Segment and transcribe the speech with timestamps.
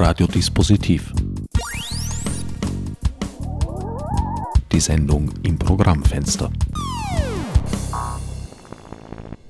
[0.00, 1.12] Radiodispositiv.
[4.70, 6.52] Die Sendung im Programmfenster.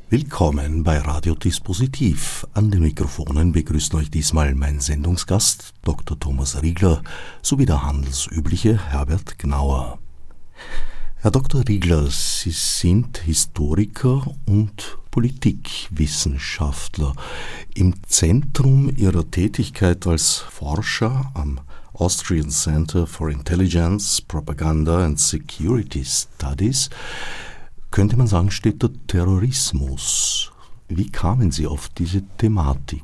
[0.08, 2.46] Willkommen bei Radiodispositiv.
[2.54, 6.18] An den Mikrofonen begrüßt euch diesmal mein Sendungsgast Dr.
[6.18, 7.02] Thomas Riegler
[7.42, 9.98] sowie der handelsübliche Herbert Gnauer.
[11.20, 11.66] Herr Dr.
[11.66, 17.12] Riegler, Sie sind Historiker und Politikwissenschaftler.
[17.74, 21.58] Im Zentrum Ihrer Tätigkeit als Forscher am
[21.92, 26.88] Austrian Center for Intelligence, Propaganda and Security Studies
[27.90, 30.52] könnte man sagen, steht der Terrorismus.
[30.86, 33.02] Wie kamen Sie auf diese Thematik?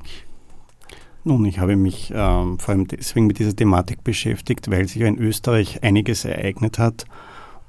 [1.25, 5.19] Nun, ich habe mich ähm, vor allem deswegen mit dieser Thematik beschäftigt, weil sich in
[5.19, 7.07] Österreich einiges ereignet hat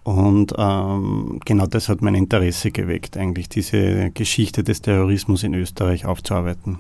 [0.06, 6.06] und ähm, genau das hat mein Interesse geweckt, eigentlich diese Geschichte des Terrorismus in Österreich
[6.06, 6.78] aufzuarbeiten.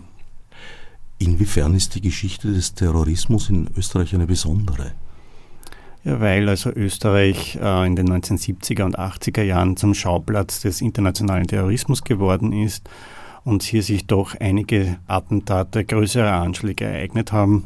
[1.18, 4.92] Inwiefern ist die Geschichte des Terrorismus in Österreich eine besondere?
[6.04, 11.48] Ja, weil also Österreich äh, in den 1970er und 80er Jahren zum Schauplatz des internationalen
[11.48, 12.88] Terrorismus geworden ist
[13.44, 17.64] und hier sich doch einige Attentate, größere Anschläge ereignet haben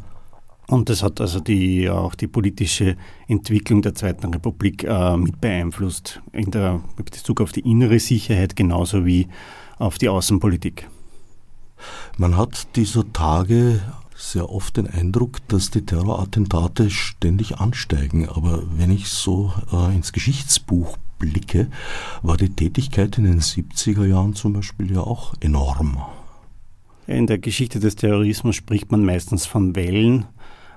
[0.70, 6.22] und das hat also die, auch die politische Entwicklung der Zweiten Republik äh, mit beeinflusst,
[6.32, 9.28] in der mit Bezug auf die innere Sicherheit genauso wie
[9.78, 10.88] auf die Außenpolitik.
[12.18, 13.80] Man hat dieser Tage
[14.14, 18.28] sehr oft den Eindruck, dass die Terrorattentate ständig ansteigen.
[18.28, 21.68] Aber wenn ich so äh, ins Geschichtsbuch blicke,
[22.22, 26.00] war die Tätigkeit in den 70er Jahren zum Beispiel ja auch enorm.
[27.06, 30.26] In der Geschichte des Terrorismus spricht man meistens von Wellen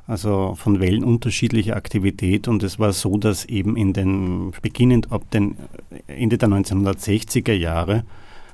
[0.08, 2.48] also von Wellen unterschiedlicher Aktivität.
[2.48, 5.56] Und es war so, dass eben in den, beginnend ab den
[6.08, 8.04] Ende der 1960er Jahre,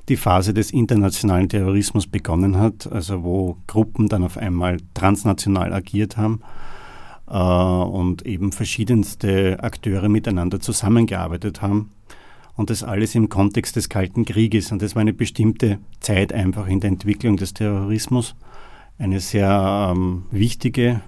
[0.09, 6.17] die Phase des internationalen Terrorismus begonnen hat, also wo Gruppen dann auf einmal transnational agiert
[6.17, 6.41] haben
[7.29, 11.91] äh, und eben verschiedenste Akteure miteinander zusammengearbeitet haben.
[12.55, 14.71] Und das alles im Kontext des Kalten Krieges.
[14.71, 18.35] Und das war eine bestimmte Zeit einfach in der Entwicklung des Terrorismus.
[18.97, 21.01] Eine sehr ähm, wichtige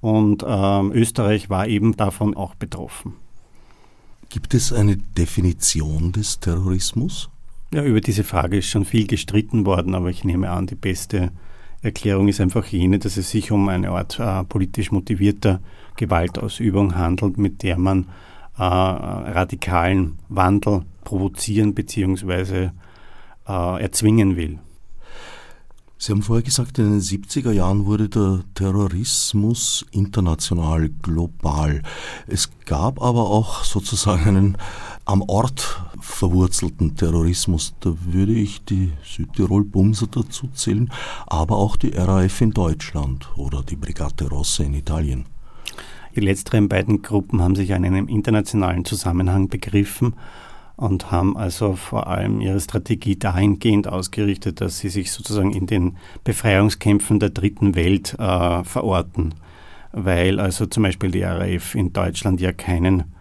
[0.00, 3.14] und ähm, Österreich war eben davon auch betroffen.
[4.28, 7.30] Gibt es eine Definition des Terrorismus?
[7.72, 11.32] Ja, über diese Frage ist schon viel gestritten worden, aber ich nehme an, die beste
[11.82, 15.60] Erklärung ist einfach jene, dass es sich um eine Art äh, politisch motivierter
[15.96, 18.06] Gewaltausübung handelt, mit der man
[18.56, 22.70] äh, radikalen Wandel provozieren bzw.
[23.46, 24.58] Äh, erzwingen will.
[26.00, 31.82] Sie haben vorher gesagt, in den 70er Jahren wurde der Terrorismus international, global.
[32.28, 34.56] Es gab aber auch sozusagen einen
[35.06, 37.74] am Ort verwurzelten Terrorismus.
[37.80, 40.88] Da würde ich die Südtirol-Bumser dazu zählen,
[41.26, 45.26] aber auch die RAF in Deutschland oder die Brigate Rosse in Italien.
[46.14, 50.14] Die letzteren beiden Gruppen haben sich in einem internationalen Zusammenhang begriffen
[50.78, 55.96] und haben also vor allem ihre Strategie dahingehend ausgerichtet, dass sie sich sozusagen in den
[56.22, 59.34] Befreiungskämpfen der dritten Welt äh, verorten,
[59.90, 63.12] weil also zum Beispiel die RAF in Deutschland ja keinen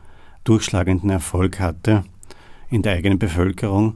[0.43, 2.03] durchschlagenden Erfolg hatte
[2.69, 3.95] in der eigenen Bevölkerung.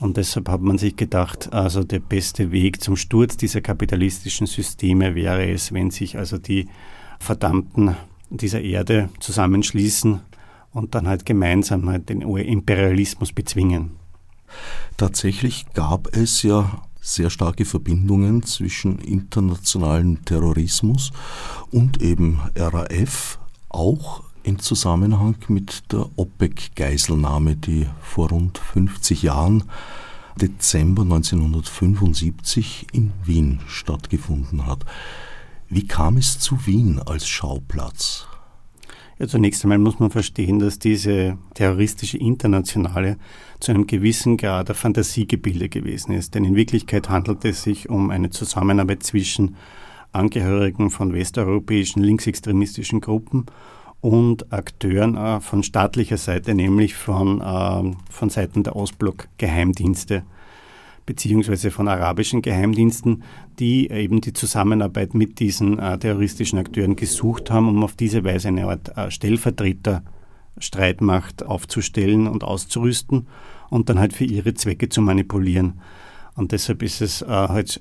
[0.00, 5.14] Und deshalb hat man sich gedacht, also der beste Weg zum Sturz dieser kapitalistischen Systeme
[5.14, 6.68] wäre es, wenn sich also die
[7.18, 7.96] Verdammten
[8.28, 10.20] dieser Erde zusammenschließen
[10.72, 13.92] und dann halt gemeinsam halt den Imperialismus bezwingen.
[14.96, 21.10] Tatsächlich gab es ja sehr starke Verbindungen zwischen internationalem Terrorismus
[21.70, 29.64] und eben RAF, auch im Zusammenhang mit der OPEC-Geiselnahme, die vor rund 50 Jahren,
[30.40, 34.84] Dezember 1975, in Wien stattgefunden hat.
[35.68, 38.27] Wie kam es zu Wien als Schauplatz?
[39.18, 43.16] Ja, zunächst einmal muss man verstehen, dass diese terroristische Internationale
[43.58, 46.34] zu einem gewissen Grad der Fantasiegebilde gewesen ist.
[46.34, 49.56] Denn in Wirklichkeit handelt es sich um eine Zusammenarbeit zwischen
[50.12, 53.46] Angehörigen von westeuropäischen linksextremistischen Gruppen
[54.00, 60.22] und Akteuren äh, von staatlicher Seite, nämlich von, äh, von Seiten der Ostblock-Geheimdienste
[61.08, 63.22] beziehungsweise von arabischen Geheimdiensten,
[63.58, 68.48] die eben die Zusammenarbeit mit diesen äh, terroristischen Akteuren gesucht haben, um auf diese Weise
[68.48, 73.26] eine Art äh, Stellvertreter-Streitmacht aufzustellen und auszurüsten
[73.70, 75.80] und dann halt für ihre Zwecke zu manipulieren.
[76.34, 77.80] Und deshalb ist es äh, halt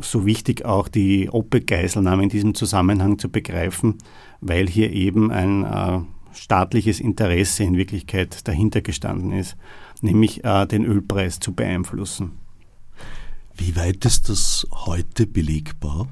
[0.00, 3.96] so wichtig, auch die OPEC-Geiselnahme in diesem Zusammenhang zu begreifen,
[4.40, 5.98] weil hier eben ein äh,
[6.32, 9.56] staatliches Interesse in Wirklichkeit dahinter gestanden ist
[10.02, 12.32] nämlich äh, den Ölpreis zu beeinflussen.
[13.56, 16.08] Wie weit ist das heute belegbar?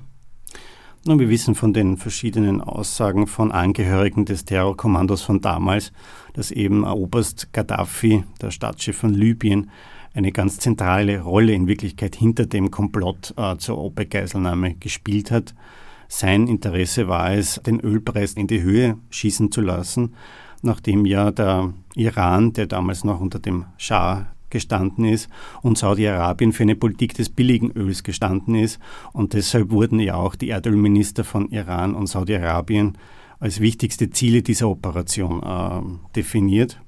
[1.05, 5.93] Nun, wir wissen von den verschiedenen Aussagen von Angehörigen des Terrorkommandos von damals,
[6.33, 9.71] dass eben Oberst Gaddafi, der Staatschef von Libyen,
[10.15, 15.55] eine ganz zentrale Rolle in Wirklichkeit hinter dem Komplott äh, zur OPEC-Geiselnahme gespielt hat.
[16.09, 20.15] Sein Interesse war es, den Ölpreis in die Höhe schießen zu lassen,
[20.63, 25.29] nachdem ja der Iran, der damals noch unter dem Schah gestanden ist
[25.63, 28.79] und Saudi-Arabien für eine Politik des billigen Öls gestanden ist.
[29.13, 32.97] Und deshalb wurden ja auch die Erdölminister von Iran und Saudi-Arabien
[33.39, 36.81] als wichtigste Ziele dieser Operation äh, definiert.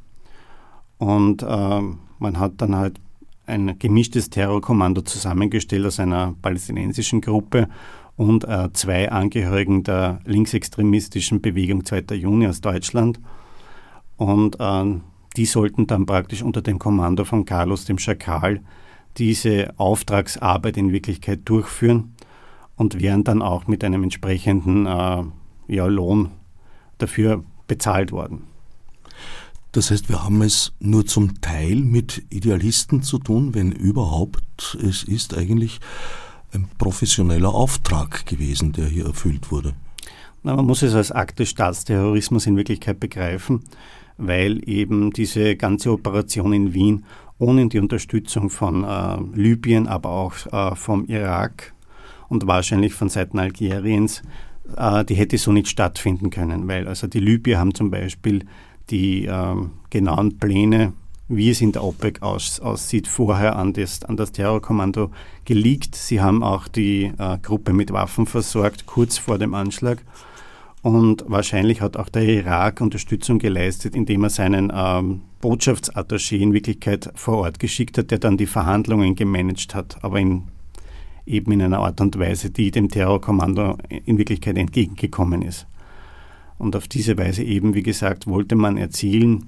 [0.98, 1.80] Und äh,
[2.18, 3.00] man hat dann halt
[3.46, 7.68] ein gemischtes Terrorkommando zusammengestellt aus einer palästinensischen Gruppe
[8.16, 12.14] und äh, zwei Angehörigen der linksextremistischen Bewegung 2.
[12.14, 13.20] Juni aus Deutschland.
[14.18, 15.00] Und äh,
[15.36, 18.60] die sollten dann praktisch unter dem Kommando von Carlos dem Schakal
[19.16, 22.14] diese Auftragsarbeit in Wirklichkeit durchführen
[22.76, 25.22] und wären dann auch mit einem entsprechenden äh,
[25.68, 26.30] ja, Lohn
[26.98, 28.42] dafür bezahlt worden.
[29.72, 35.04] Das heißt, wir haben es nur zum Teil mit Idealisten zu tun, wenn überhaupt es
[35.04, 35.78] ist eigentlich
[36.52, 39.74] ein professioneller Auftrag gewesen, der hier erfüllt wurde.
[40.42, 43.62] Na, man muss es als Akt des Staatsterrorismus in Wirklichkeit begreifen
[44.18, 47.04] weil eben diese ganze Operation in Wien
[47.38, 51.72] ohne die Unterstützung von äh, Libyen, aber auch äh, vom Irak
[52.28, 54.22] und wahrscheinlich von Seiten Algeriens,
[54.76, 58.44] äh, die hätte so nicht stattfinden können, weil also die Libyer haben zum Beispiel
[58.90, 60.92] die ähm, genauen Pläne,
[61.28, 65.10] wie es in der OPEC aus, aussieht, vorher an das, an das Terrorkommando
[65.44, 65.94] geleakt.
[65.94, 70.02] Sie haben auch die äh, Gruppe mit Waffen versorgt, kurz vor dem Anschlag.
[70.82, 77.10] Und wahrscheinlich hat auch der Irak Unterstützung geleistet, indem er seinen ähm, Botschaftsattaché in Wirklichkeit
[77.14, 80.44] vor Ort geschickt hat, der dann die Verhandlungen gemanagt hat, aber in,
[81.26, 85.66] eben in einer Art und Weise, die dem Terrorkommando in Wirklichkeit entgegengekommen ist.
[86.58, 89.46] Und auf diese Weise eben, wie gesagt, wollte man erzielen,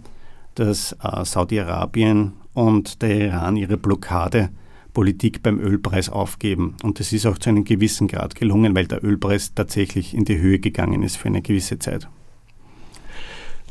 [0.54, 4.50] dass äh, Saudi-Arabien und der Iran ihre Blockade
[4.92, 6.76] Politik beim Ölpreis aufgeben.
[6.82, 10.38] Und das ist auch zu einem gewissen Grad gelungen, weil der Ölpreis tatsächlich in die
[10.38, 12.08] Höhe gegangen ist für eine gewisse Zeit.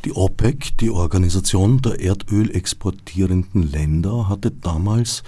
[0.06, 5.24] Die OPEC, die Organisation der Erdöl exportierenden Länder, hatte damals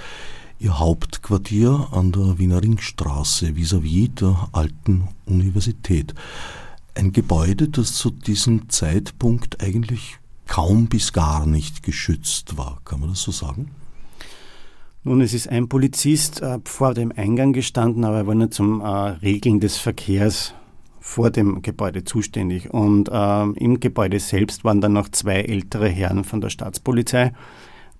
[0.60, 6.14] ihr Hauptquartier an der Wiener Ringstraße vis-à-vis -vis der alten Universität.
[6.96, 12.82] Ein Gebäude, das zu diesem Zeitpunkt eigentlich kaum bis gar nicht geschützt war.
[12.86, 13.72] Kann man das so sagen?
[15.04, 18.82] Nun, es ist ein Polizist äh, vor dem Eingang gestanden, aber er war nur zum
[18.82, 20.54] äh, Regeln des Verkehrs
[21.00, 22.72] vor dem Gebäude zuständig.
[22.72, 27.34] Und äh, im Gebäude selbst waren dann noch zwei ältere Herren von der Staatspolizei,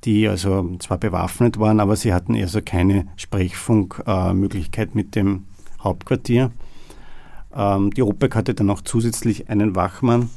[0.04, 5.46] die also zwar bewaffnet waren, aber sie hatten also keine Sprechfunkmöglichkeit äh, mit dem
[5.84, 6.52] Hauptquartier.
[7.56, 10.30] Ähm, die OPEC hatte dann noch zusätzlich einen Wachmann.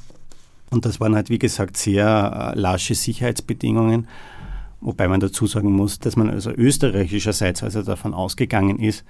[0.70, 4.08] Und das waren halt, wie gesagt, sehr äh, lasche Sicherheitsbedingungen.
[4.84, 9.02] Wobei man dazu sagen muss, dass man also österreichischerseits also davon ausgegangen ist,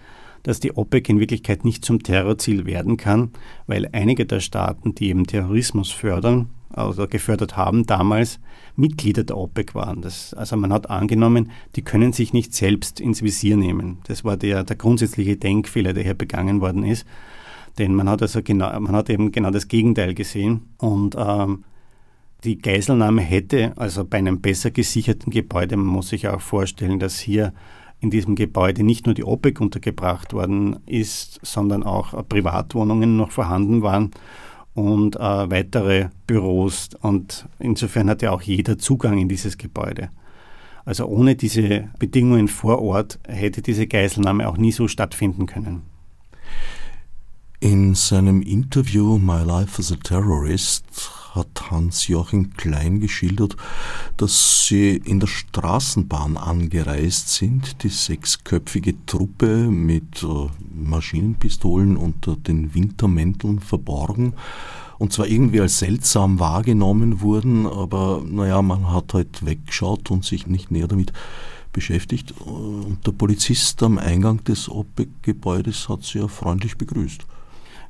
[0.44, 3.30] dass die OPEC in Wirklichkeit nicht zum Terrorziel werden kann,
[3.66, 8.38] weil einige der Staaten, die eben Terrorismus fördern, also gefördert haben, damals
[8.76, 10.00] Mitglieder der OPEC waren.
[10.00, 13.98] Das, also man hat angenommen, die können sich nicht selbst ins Visier nehmen.
[14.04, 17.04] Das war der, der grundsätzliche Denkfehler, der hier begangen worden ist.
[17.78, 20.62] Denn man hat also genau, man hat eben genau das Gegenteil gesehen.
[20.78, 21.64] Und ähm,
[22.44, 27.19] die Geiselnahme hätte also bei einem besser gesicherten Gebäude, man muss sich auch vorstellen, dass
[27.19, 27.53] hier
[28.01, 33.82] in diesem Gebäude nicht nur die OPEC untergebracht worden ist, sondern auch Privatwohnungen noch vorhanden
[33.82, 34.10] waren
[34.74, 36.91] und äh, weitere Büros.
[37.01, 40.10] Und insofern hat ja auch jeder Zugang in dieses Gebäude.
[40.84, 45.82] Also ohne diese Bedingungen vor Ort hätte diese Geiselnahme auch nie so stattfinden können.
[47.60, 53.56] In seinem Interview My Life as a Terrorist hat Hans-Joachim Klein geschildert,
[54.17, 60.26] dass sie in der Straßenbahn angereist sind, die sechsköpfige Truppe mit äh,
[60.74, 64.34] Maschinenpistolen unter den Wintermänteln verborgen
[64.98, 70.46] und zwar irgendwie als seltsam wahrgenommen wurden, aber naja, man hat halt weggeschaut und sich
[70.46, 71.12] nicht näher damit
[71.72, 72.32] beschäftigt.
[72.41, 77.26] Und der Polizist am Eingang des OPEC-Gebäudes hat sie ja freundlich begrüßt.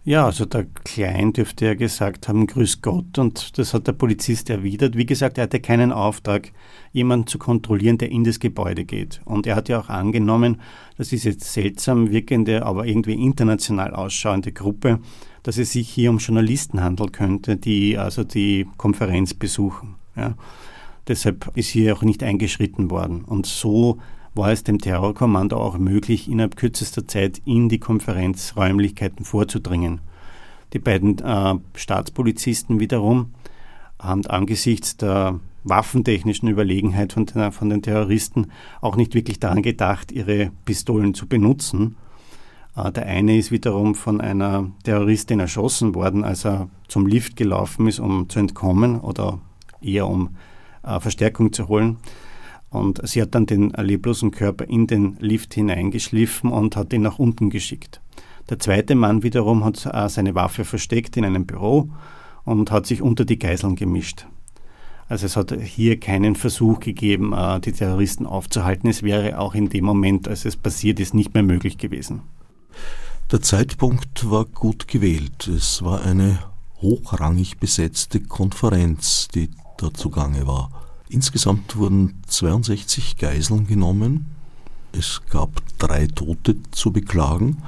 [0.07, 4.51] Ja, also der Klein dürfte ja gesagt haben, grüß Gott, und das hat der Polizist
[4.51, 4.99] erwidert.
[4.99, 6.53] Wie gesagt, er hatte keinen Auftrag,
[6.93, 9.23] jemanden zu kontrollieren, der in das Gebäude geht.
[9.25, 10.61] Und er hat ja auch angenommen,
[10.99, 15.01] dass diese seltsam wirkende, aber irgendwie international ausschauende Gruppe,
[15.43, 19.95] dass es sich hier um Journalisten handeln könnte, die also die Konferenz besuchen.
[20.17, 20.35] Ja.
[21.09, 23.25] Deshalb ist hier auch nicht eingeschritten worden.
[23.25, 24.01] Und so
[24.35, 30.01] war es dem Terrorkommando auch möglich, innerhalb kürzester Zeit in die Konferenzräumlichkeiten vorzudringen.
[30.73, 33.33] Die beiden äh, Staatspolizisten wiederum
[33.99, 38.51] haben angesichts der waffentechnischen Überlegenheit von den, von den Terroristen
[38.81, 41.97] auch nicht wirklich daran gedacht, ihre Pistolen zu benutzen.
[42.77, 47.87] Äh, der eine ist wiederum von einer Terroristin erschossen worden, als er zum Lift gelaufen
[47.87, 49.39] ist, um zu entkommen oder
[49.81, 50.37] eher um
[50.83, 51.99] äh, Verstärkung zu holen.
[52.75, 57.21] Und sie hat dann den leblosen Körper in den Lift hineingeschliffen und hat ihn nach
[57.21, 58.01] unten geschickt.
[58.51, 61.89] Der zweite Mann wiederum hat äh, seine Waffe versteckt in einem Büro
[62.45, 64.27] und hat sich unter die Geiseln gemischt.
[65.09, 68.91] Also es hat hier keinen Versuch gegeben, äh, die Terroristen aufzuhalten.
[68.91, 72.23] Es wäre auch in dem Moment, als es passiert ist, nicht mehr möglich gewesen.
[73.31, 75.47] Der Zeitpunkt war gut gewählt.
[75.47, 76.41] Es war eine
[76.83, 80.84] hochrangig besetzte Konferenz, die da zugange war.
[81.15, 84.27] Insgesamt wurden 62 Geiseln genommen.
[84.91, 87.59] Es gab drei Tote zu beklagen.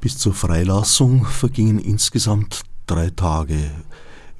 [0.00, 3.70] Bis zur Freilassung vergingen insgesamt drei Tage.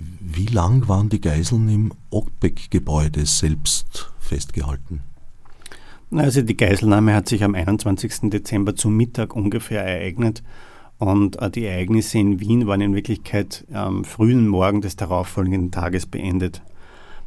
[0.01, 5.03] Wie lang waren die Geiseln im Ockbeck-Gebäude selbst festgehalten?
[6.11, 8.31] Also die Geiselnahme hat sich am 21.
[8.31, 10.43] Dezember zum Mittag ungefähr ereignet
[10.99, 16.07] und äh, die Ereignisse in Wien waren in Wirklichkeit am frühen Morgen des darauffolgenden Tages
[16.07, 16.61] beendet.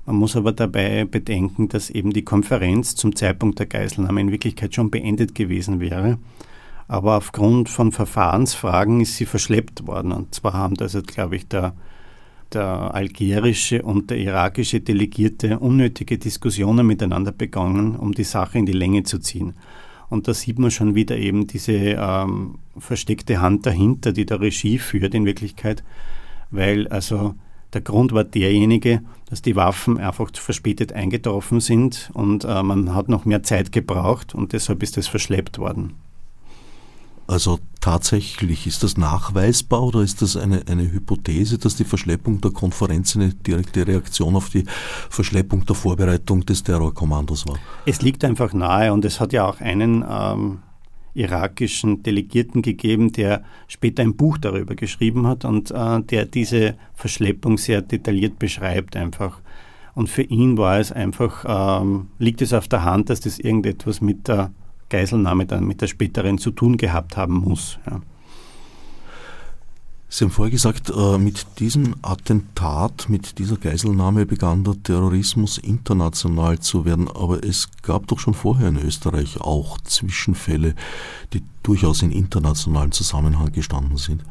[0.10, 4.76] Man muss aber dabei bedenken, dass eben die Konferenz zum Zeitpunkt der Geiselnahme in Wirklichkeit
[4.76, 6.18] schon beendet gewesen wäre
[6.90, 10.12] aber aufgrund von Verfahrensfragen ist sie verschleppt worden.
[10.12, 11.76] Und zwar haben das, also, glaube ich, der,
[12.52, 18.74] der algerische und der irakische Delegierte unnötige Diskussionen miteinander begonnen, um die Sache in die
[18.74, 19.54] Länge zu ziehen.
[20.10, 24.80] Und da sieht man schon wieder eben diese ähm, versteckte Hand dahinter, die der Regie
[24.80, 25.84] führt in Wirklichkeit,
[26.50, 27.36] weil also
[27.74, 32.96] der Grund war derjenige, dass die Waffen einfach zu verspätet eingetroffen sind und äh, man
[32.96, 35.96] hat noch mehr Zeit gebraucht und deshalb ist das verschleppt worden.
[37.30, 42.50] Also tatsächlich, ist das nachweisbar oder ist das eine, eine Hypothese, dass die Verschleppung der
[42.50, 44.66] Konferenz eine direkte Reaktion auf die
[45.12, 47.58] Verschleppung der Vorbereitung des Terrorkommandos war?
[47.86, 50.64] Es liegt einfach nahe und es hat ja auch einen ähm,
[51.20, 57.58] irakischen Delegierten gegeben, der später ein Buch darüber geschrieben hat und äh, der diese Verschleppung
[57.58, 59.42] sehr detailliert beschreibt einfach.
[59.96, 64.00] Und für ihn war es einfach, ähm, liegt es auf der Hand, dass das irgendetwas
[64.00, 64.52] mit der
[64.90, 67.80] Geiselnahme dann mit der späteren zu tun gehabt haben muss.
[67.86, 68.02] Ja.
[70.12, 76.58] Sie haben vorher gesagt, äh, mit diesem Attentat, mit dieser Geiselnahme begann der Terrorismus international
[76.58, 77.08] zu werden.
[77.08, 80.74] Aber es gab doch schon vorher in Österreich auch Zwischenfälle,
[81.32, 84.24] die durchaus in internationalen Zusammenhang gestanden sind.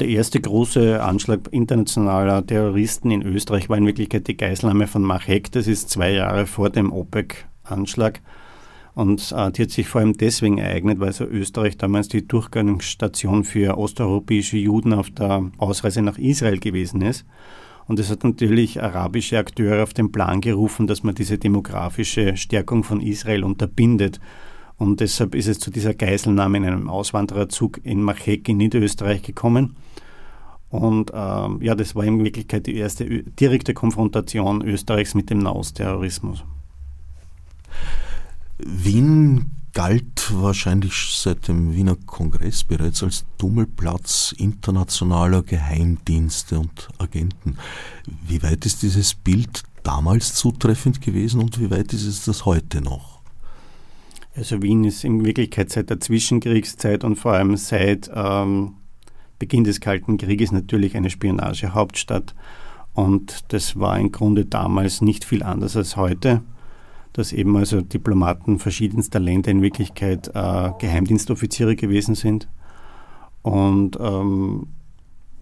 [0.00, 5.52] Der erste große Anschlag internationaler Terroristen in Österreich war in Wirklichkeit die Geiselnahme von Machek.
[5.52, 8.20] Das ist zwei Jahre vor dem OPEC-Anschlag.
[8.94, 13.44] Und äh, die hat sich vor allem deswegen ereignet, weil so Österreich damals die Durchgangsstation
[13.44, 17.24] für osteuropäische Juden auf der Ausreise nach Israel gewesen ist.
[17.86, 22.84] Und es hat natürlich arabische Akteure auf den Plan gerufen, dass man diese demografische Stärkung
[22.84, 24.20] von Israel unterbindet.
[24.78, 29.76] Und deshalb ist es zu dieser Geiselnahme in einem Auswandererzug in Machek in Niederösterreich gekommen.
[30.70, 36.44] Und ähm, ja, das war in Wirklichkeit die erste direkte Konfrontation Österreichs mit dem Nahostterrorismus.
[38.58, 47.58] Wien galt wahrscheinlich seit dem Wiener Kongress bereits als Tummelplatz internationaler Geheimdienste und Agenten.
[48.26, 52.80] Wie weit ist dieses Bild damals zutreffend gewesen und wie weit ist es das heute
[52.80, 53.20] noch?
[54.36, 58.74] Also Wien ist in Wirklichkeit seit der Zwischenkriegszeit und vor allem seit ähm,
[59.40, 62.34] Beginn des Kalten Krieges natürlich eine Spionagehauptstadt.
[62.92, 66.42] Und das war im Grunde damals nicht viel anders als heute
[67.14, 72.48] dass eben also Diplomaten verschiedenster Länder in Wirklichkeit äh, Geheimdienstoffiziere gewesen sind.
[73.42, 74.66] Und ähm,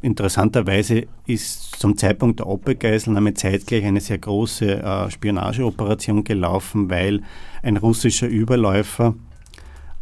[0.02, 7.22] interessanterweise ist zum Zeitpunkt der OPEC-Geiselnahme zeitgleich eine sehr große äh, Spionageoperation gelaufen, weil
[7.62, 9.14] ein russischer Überläufer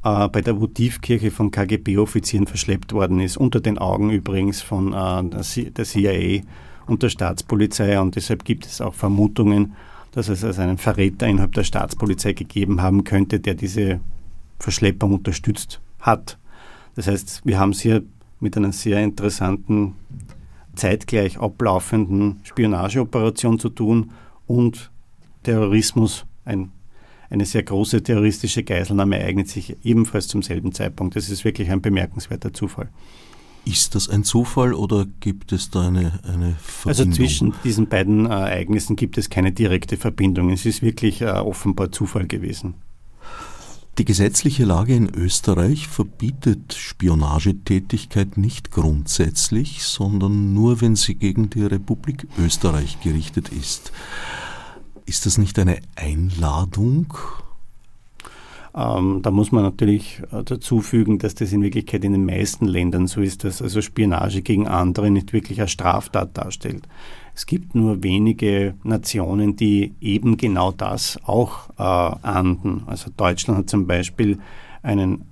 [0.02, 5.70] äh, bei der Votivkirche von KGB-Offizieren verschleppt worden ist, unter den Augen übrigens von äh,
[5.70, 6.42] der CIA
[6.86, 8.00] und der Staatspolizei.
[8.00, 9.74] Und deshalb gibt es auch Vermutungen,
[10.12, 14.00] dass es also einen Verräter innerhalb der Staatspolizei gegeben haben könnte, der diese
[14.58, 16.38] Verschleppung unterstützt hat.
[16.96, 18.02] Das heißt, wir haben es hier
[18.40, 19.94] mit einer sehr interessanten,
[20.74, 24.12] zeitgleich ablaufenden Spionageoperation zu tun
[24.46, 24.90] und
[25.42, 26.72] Terrorismus, ein,
[27.28, 31.16] eine sehr große terroristische Geiselnahme ereignet sich ebenfalls zum selben Zeitpunkt.
[31.16, 32.88] Das ist wirklich ein bemerkenswerter Zufall.
[33.70, 36.88] Ist das ein Zufall oder gibt es da eine, eine Verbindung?
[36.88, 40.50] Also zwischen diesen beiden äh, Ereignissen gibt es keine direkte Verbindung.
[40.50, 42.74] Es ist wirklich äh, offenbar Zufall gewesen.
[43.98, 51.62] Die gesetzliche Lage in Österreich verbietet Spionagetätigkeit nicht grundsätzlich, sondern nur, wenn sie gegen die
[51.62, 53.92] Republik Österreich gerichtet ist.
[55.06, 57.14] Ist das nicht eine Einladung?
[58.74, 62.66] Ähm, da muss man natürlich äh, dazu fügen, dass das in Wirklichkeit in den meisten
[62.66, 66.86] Ländern so ist, dass also Spionage gegen andere nicht wirklich eine Straftat darstellt.
[67.34, 72.82] Es gibt nur wenige Nationen, die eben genau das auch äh, ahnden.
[72.86, 74.38] Also Deutschland hat zum Beispiel
[74.82, 75.24] einen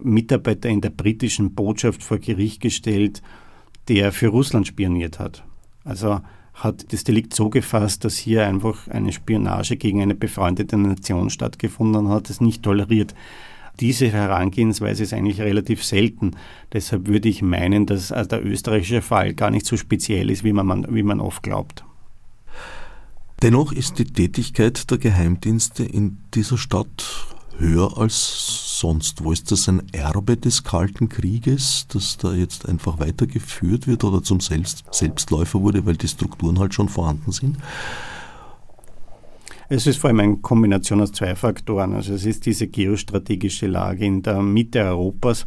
[0.00, 3.22] Mitarbeiter in der britischen Botschaft vor Gericht gestellt,
[3.88, 5.44] der für Russland spioniert hat.
[5.84, 6.20] Also
[6.54, 12.08] hat das Delikt so gefasst, dass hier einfach eine Spionage gegen eine befreundete Nation stattgefunden
[12.08, 13.14] hat, das nicht toleriert.
[13.80, 16.32] Diese Herangehensweise ist eigentlich relativ selten.
[16.72, 20.86] Deshalb würde ich meinen, dass der österreichische Fall gar nicht so speziell ist, wie man,
[20.94, 21.84] wie man oft glaubt.
[23.40, 29.24] Dennoch ist die Tätigkeit der Geheimdienste in dieser Stadt höher als sonst?
[29.24, 34.22] Wo ist das ein Erbe des Kalten Krieges, das da jetzt einfach weitergeführt wird oder
[34.22, 37.56] zum Selbst Selbstläufer wurde, weil die Strukturen halt schon vorhanden sind?
[39.68, 41.94] Es ist vor allem eine Kombination aus zwei Faktoren.
[41.94, 45.46] Also es ist diese geostrategische Lage in der Mitte Europas,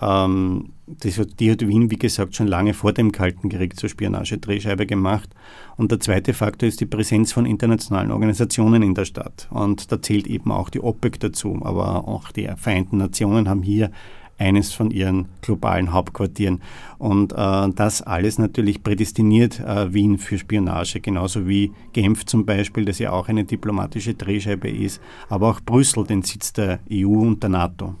[0.00, 4.86] ähm, das die hat Wien, wie gesagt, schon lange vor dem Kalten Krieg zur Spionagedrehscheibe
[4.86, 5.28] gemacht.
[5.76, 9.48] Und der zweite Faktor ist die Präsenz von internationalen Organisationen in der Stadt.
[9.50, 11.58] Und da zählt eben auch die OPEC dazu.
[11.62, 13.90] Aber auch die Vereinten Nationen haben hier
[14.38, 16.62] eines von ihren globalen Hauptquartieren.
[16.98, 22.84] Und äh, das alles natürlich prädestiniert äh, Wien für Spionage, genauso wie Genf zum Beispiel,
[22.84, 27.42] das ja auch eine diplomatische Drehscheibe ist, aber auch Brüssel, den Sitz der EU und
[27.42, 27.94] der NATO.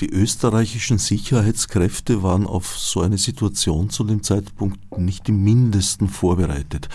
[0.00, 6.88] Die österreichischen Sicherheitskräfte waren auf so eine Situation zu dem Zeitpunkt nicht im mindesten vorbereitet.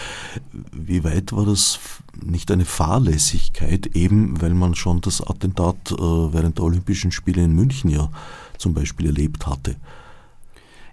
[0.72, 1.80] Wie weit war das
[2.24, 7.54] nicht eine Fahrlässigkeit, eben weil man schon das Attentat äh, während der Olympischen Spiele in
[7.54, 8.10] München ja
[8.58, 9.76] zum Beispiel erlebt hatte?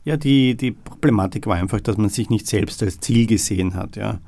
[0.05, 3.95] Ja, die, die Problematik war einfach, dass man sich nicht selbst als Ziel gesehen hat.
[3.95, 4.19] Ja.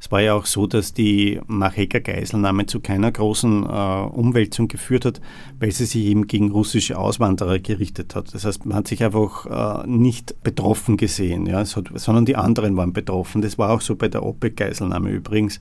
[0.00, 5.20] Es war ja auch so, dass die Macheka-Geiselnahme zu keiner großen äh, Umwälzung geführt hat,
[5.58, 8.32] weil sie sich eben gegen russische Auswanderer gerichtet hat.
[8.32, 12.78] Das heißt, man hat sich einfach äh, nicht betroffen gesehen, ja, hat, sondern die anderen
[12.78, 13.42] waren betroffen.
[13.42, 15.60] Das war auch so bei der OPEC-Geiselnahme übrigens,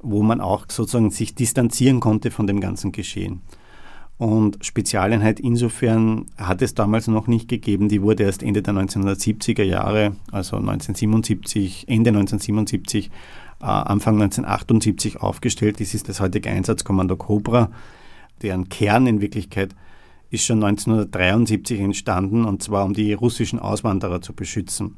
[0.00, 3.40] wo man auch sozusagen sich distanzieren konnte von dem ganzen Geschehen.
[4.18, 7.88] Und Spezialeinheit insofern hat es damals noch nicht gegeben.
[7.88, 13.10] Die wurde erst Ende der 1970er Jahre, also 1977, Ende 1977 äh,
[13.64, 15.80] Anfang 1978 aufgestellt.
[15.80, 17.70] Das ist das heutige Einsatzkommando Cobra,
[18.42, 19.74] deren Kern in Wirklichkeit
[20.30, 24.96] ist schon 1973 entstanden, und zwar um die russischen Auswanderer zu beschützen.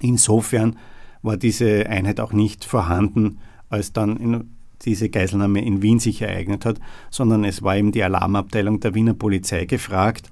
[0.00, 0.76] Insofern
[1.22, 4.48] war diese Einheit auch nicht vorhanden, als dann
[4.82, 6.78] diese Geiselnahme in Wien sich ereignet hat,
[7.10, 10.30] sondern es war eben die Alarmabteilung der Wiener Polizei gefragt,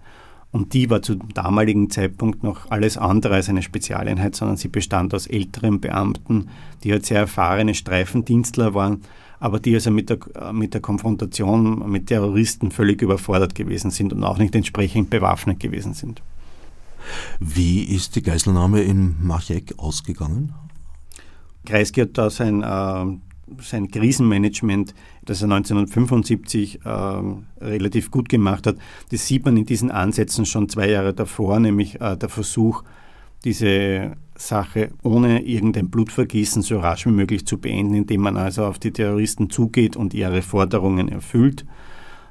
[0.53, 5.15] und die war zu damaligen Zeitpunkt noch alles andere als eine Spezialeinheit, sondern sie bestand
[5.15, 6.49] aus älteren Beamten,
[6.85, 9.01] die halt sehr erfahrene Streifendienstler waren,
[9.41, 10.19] aber die also mit der,
[10.53, 15.95] mit der Konfrontation mit Terroristen völlig überfordert gewesen sind und auch nicht entsprechend bewaffnet gewesen
[15.95, 16.23] sind.
[17.41, 20.55] Wie ist die Geiselnahme in Machek ausgegangen?
[21.65, 26.89] Kreisky hat da sein äh, sein Krisenmanagement, das er 1975 äh,
[27.61, 28.77] relativ gut gemacht hat,
[29.11, 32.83] das sieht man in diesen Ansätzen schon zwei Jahre davor, nämlich äh, der Versuch,
[33.45, 38.79] diese Sache ohne irgendein Blutvergießen so rasch wie möglich zu beenden, indem man also auf
[38.79, 41.67] die Terroristen zugeht und ihre Forderungen erfüllt.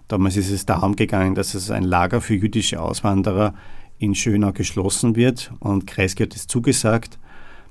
[0.08, 3.54] Damals ist es darum gegangen, dass es ein Lager für jüdische Auswanderer
[3.98, 7.20] in Schönau geschlossen wird und Kreisky hat es zugesagt.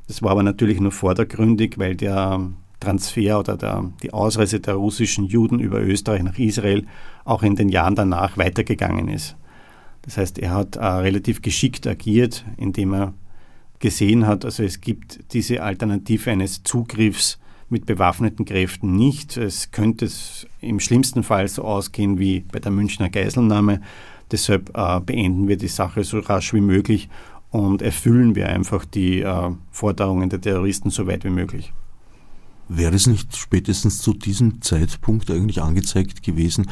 [0.06, 2.40] Das war aber natürlich nur vordergründig, weil der
[2.80, 6.86] Transfer oder der, die Ausreise der russischen Juden über Österreich nach Israel
[7.24, 9.36] auch in den Jahren danach weitergegangen ist.
[10.02, 13.14] Das heißt, er hat äh, relativ geschickt agiert, indem er
[13.78, 17.38] gesehen hat, also es gibt diese Alternative eines Zugriffs
[17.70, 19.36] mit bewaffneten Kräften nicht.
[19.36, 20.08] Es könnte
[20.60, 23.80] im schlimmsten Fall so ausgehen wie bei der Münchner Geiselnahme.
[24.30, 27.08] Deshalb äh, beenden wir die Sache so rasch wie möglich
[27.50, 31.72] und erfüllen wir einfach die äh, Forderungen der Terroristen so weit wie möglich.
[32.72, 36.70] Wäre es nicht spätestens zu diesem Zeitpunkt eigentlich angezeigt gewesen,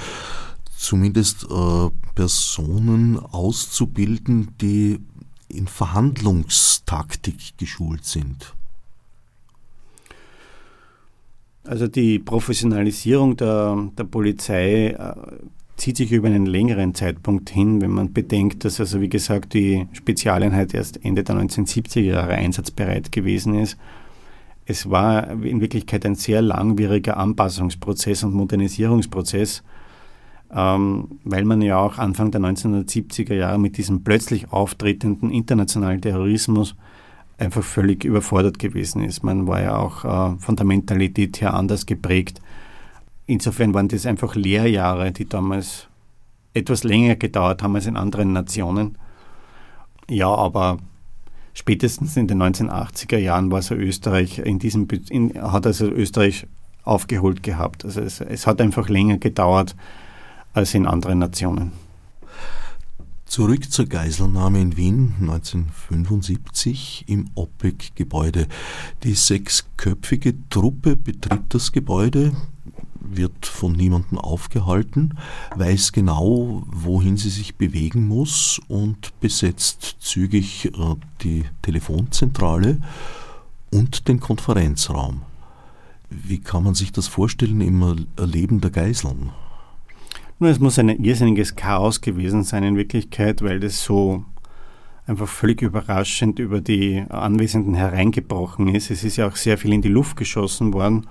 [0.77, 5.01] zumindest äh, Personen auszubilden, die
[5.49, 8.55] in Verhandlungstaktik geschult sind?
[11.65, 15.15] Also die Professionalisierung der, der Polizei äh,
[15.77, 19.89] zieht sich über einen längeren Zeitpunkt hin, wenn man bedenkt, dass also wie gesagt die
[19.95, 23.77] Spezialeinheit erst Ende der 1970er Jahre einsatzbereit gewesen ist
[24.69, 29.65] es war in Wirklichkeit ein sehr langwieriger Anpassungsprozess und Modernisierungsprozess.
[30.55, 36.75] ähm, weil man ja auch Anfang der 1970er Jahre mit diesem plötzlich auftretenden internationalen Terrorismus
[37.37, 39.23] einfach völlig überfordert gewesen ist.
[39.23, 42.41] Man war ja auch äh, von der Mentalität her anders geprägt.
[43.27, 45.89] Insofern waren das einfach Lehrjahre, die damals
[46.55, 48.97] etwas länger gedauert haben als in anderen Nationen.
[50.09, 50.79] Ja, aber
[51.59, 56.47] spätestens in den 1980er Jahren war so Österreich in diesem in, hat also Österreich
[56.85, 57.85] aufgeholt gehabt.
[57.85, 59.75] Also es, es hat einfach länger gedauert
[60.53, 61.73] als in anderen Nationen.
[63.25, 68.47] Zurück zur Geiselnahme in Wien 1975 im OPEC-Gebäude.
[69.03, 72.33] Die sechsköpfige Truppe betritt das Gebäude,
[73.17, 75.19] wird von niemandem aufgehalten,
[75.57, 82.81] weiß genau, wohin sie sich bewegen muss und besetzt zügig äh, die Telefonzentrale
[83.71, 85.23] und den Konferenzraum.
[86.11, 89.31] Wie kann man sich das vorstellen im Erleben der Geiseln?
[90.39, 94.25] Nur es muss ein irrsinniges Chaos gewesen sein in Wirklichkeit, weil das so
[95.07, 98.91] einfach völlig überraschend über die Anwesenden hereingebrochen ist.
[98.91, 101.07] Es ist ja auch sehr viel in die Luft geschossen worden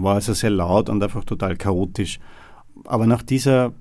[0.00, 2.18] war also sehr laut und einfach total chaotisch.
[2.84, 3.72] Aber nach dieser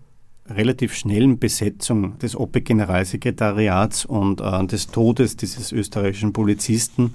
[0.48, 7.14] relativ schnellen Besetzung des OPEC-Generalsekretariats und äh, des Todes dieses österreichischen Polizisten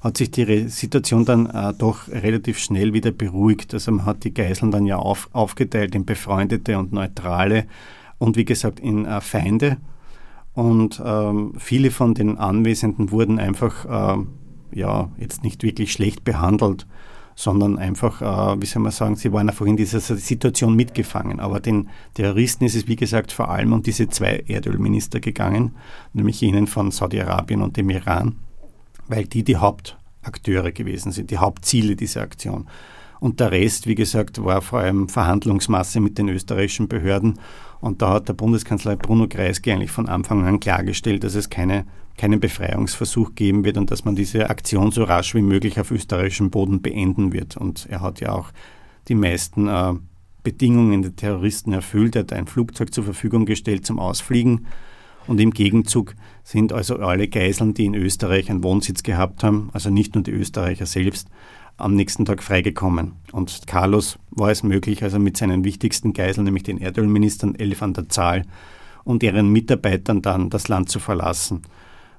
[0.00, 3.74] hat sich die Situation dann äh, doch relativ schnell wieder beruhigt.
[3.74, 7.66] Also man hat die Geiseln dann ja auf, aufgeteilt in Befreundete und Neutrale
[8.18, 9.78] und wie gesagt in äh, Feinde.
[10.54, 14.24] Und ähm, viele von den Anwesenden wurden einfach äh,
[14.72, 16.86] ja jetzt nicht wirklich schlecht behandelt
[17.38, 21.38] sondern einfach, äh, wie soll man sagen, sie waren einfach in dieser Situation mitgefangen.
[21.38, 25.76] Aber den Terroristen ist es, wie gesagt, vor allem um diese zwei Erdölminister gegangen,
[26.12, 28.34] nämlich jenen von Saudi-Arabien und dem Iran,
[29.06, 32.66] weil die die Hauptakteure gewesen sind, die Hauptziele dieser Aktion.
[33.20, 37.38] Und der Rest, wie gesagt, war vor allem Verhandlungsmasse mit den österreichischen Behörden.
[37.80, 41.84] Und da hat der Bundeskanzler Bruno Kreisky eigentlich von Anfang an klargestellt, dass es keine
[42.18, 46.50] keinen Befreiungsversuch geben wird und dass man diese Aktion so rasch wie möglich auf österreichischem
[46.50, 47.56] Boden beenden wird.
[47.56, 48.50] Und er hat ja auch
[49.08, 49.94] die meisten äh,
[50.42, 52.16] Bedingungen der Terroristen erfüllt.
[52.16, 54.66] Er hat ein Flugzeug zur Verfügung gestellt zum Ausfliegen.
[55.26, 59.90] Und im Gegenzug sind also alle Geiseln, die in Österreich einen Wohnsitz gehabt haben, also
[59.90, 61.28] nicht nur die Österreicher selbst,
[61.76, 63.12] am nächsten Tag freigekommen.
[63.30, 67.92] Und Carlos war es möglich, also mit seinen wichtigsten Geiseln, nämlich den Erdölministern, elf an
[67.92, 68.44] der Zahl,
[69.04, 71.62] und ihren Mitarbeitern dann das Land zu verlassen.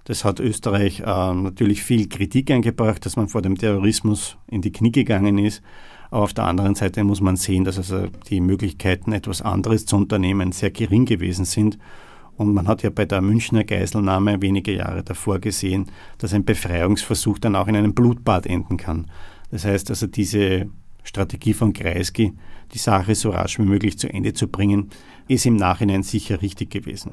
[0.09, 4.71] Das hat Österreich äh, natürlich viel Kritik eingebracht, dass man vor dem Terrorismus in die
[4.71, 5.61] Knie gegangen ist.
[6.09, 9.97] Aber auf der anderen Seite muss man sehen, dass also die Möglichkeiten, etwas anderes zu
[9.97, 11.77] unternehmen, sehr gering gewesen sind.
[12.37, 15.85] Und man hat ja bei der Münchner Geiselnahme wenige Jahre davor gesehen,
[16.17, 19.11] dass ein Befreiungsversuch dann auch in einem Blutbad enden kann.
[19.51, 20.71] Das heißt also, diese
[21.03, 22.33] Strategie von Kreisky,
[22.73, 24.89] die Sache so rasch wie möglich zu Ende zu bringen,
[25.27, 27.11] ist im Nachhinein sicher richtig gewesen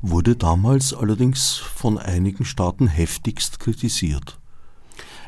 [0.00, 4.38] wurde damals allerdings von einigen Staaten heftigst kritisiert.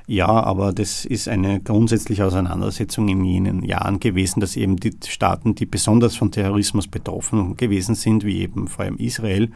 [0.06, 5.54] Ja, aber das ist eine grundsätzliche Auseinandersetzung in jenen Jahren gewesen, dass eben die Staaten,
[5.54, 9.50] die besonders von Terrorismus betroffen gewesen sind, wie eben vor allem Israel,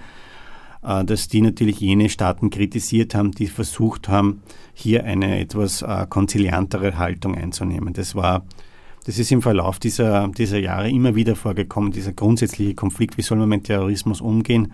[0.84, 4.42] äh, dass die natürlich jene Staaten kritisiert haben, die versucht haben,
[4.74, 7.92] hier eine etwas äh, konziliantere Haltung einzunehmen.
[7.92, 8.44] Das war
[9.06, 13.36] das ist im Verlauf dieser, dieser Jahre immer wieder vorgekommen, dieser grundsätzliche Konflikt, wie soll
[13.38, 14.72] man mit Terrorismus umgehen.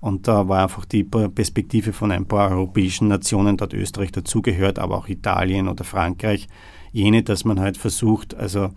[0.00, 4.98] Und da war einfach die Perspektive von ein paar europäischen Nationen, dort Österreich dazugehört, aber
[4.98, 6.48] auch Italien oder Frankreich,
[6.92, 8.70] jene, dass man halt versucht, also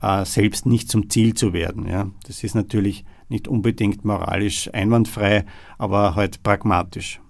[0.00, 1.86] äh, selbst nicht zum Ziel zu werden.
[1.88, 2.10] Ja.
[2.26, 5.44] Das ist natürlich nicht unbedingt moralisch einwandfrei,
[5.78, 7.20] aber halt pragmatisch.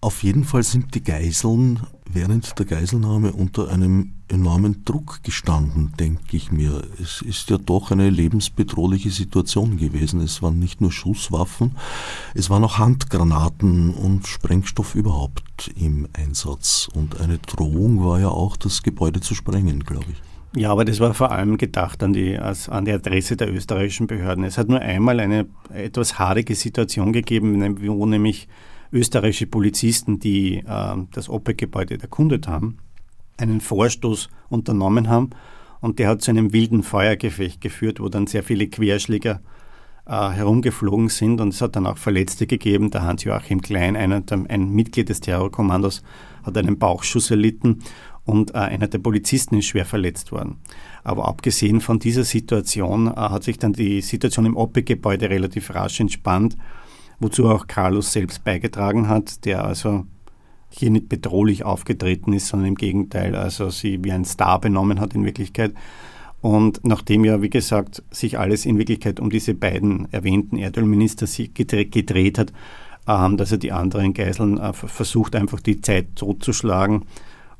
[0.00, 1.80] Auf jeden Fall sind die Geiseln
[2.10, 6.82] während der Geiselnahme unter einem enormen Druck gestanden, denke ich mir.
[7.02, 10.20] Es ist ja doch eine lebensbedrohliche Situation gewesen.
[10.20, 11.76] Es waren nicht nur Schusswaffen,
[12.34, 16.88] es waren auch Handgranaten und Sprengstoff überhaupt im Einsatz.
[16.94, 20.60] Und eine Drohung war ja auch, das Gebäude zu sprengen, glaube ich.
[20.60, 24.44] Ja, aber das war vor allem gedacht an die, an die Adresse der österreichischen Behörden.
[24.44, 28.46] Es hat nur einmal eine etwas haarige Situation gegeben, wo nämlich
[28.92, 32.78] österreichische Polizisten, die äh, das OPEC-Gebäude erkundet haben,
[33.36, 35.30] einen Vorstoß unternommen haben
[35.80, 39.40] und der hat zu einem wilden Feuergefecht geführt, wo dann sehr viele Querschläger
[40.06, 42.90] äh, herumgeflogen sind und es hat dann auch Verletzte gegeben.
[42.90, 46.02] Der Hans-Joachim Klein, einer, ein Mitglied des Terrorkommandos,
[46.42, 47.80] hat einen Bauchschuss erlitten
[48.24, 50.56] und äh, einer der Polizisten ist schwer verletzt worden.
[51.02, 56.00] Aber abgesehen von dieser Situation äh, hat sich dann die Situation im OPEC-Gebäude relativ rasch
[56.00, 56.56] entspannt
[57.18, 60.06] wozu auch Carlos selbst beigetragen hat, der also
[60.76, 65.14] hier nicht bedrohlich aufgetreten ist, sondern im Gegenteil, also sie wie ein Star benommen hat
[65.14, 65.72] in Wirklichkeit.
[66.40, 72.38] Und nachdem ja, wie gesagt, sich alles in Wirklichkeit um diese beiden erwähnten Erdölminister gedreht
[72.38, 72.52] hat,
[73.06, 77.04] haben also die anderen Geiseln äh, versucht, einfach die Zeit totzuschlagen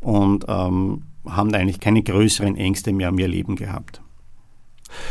[0.01, 4.04] und ähm, haben eigentlich keine größeren Ängste mehr um ihr Leben gehabt.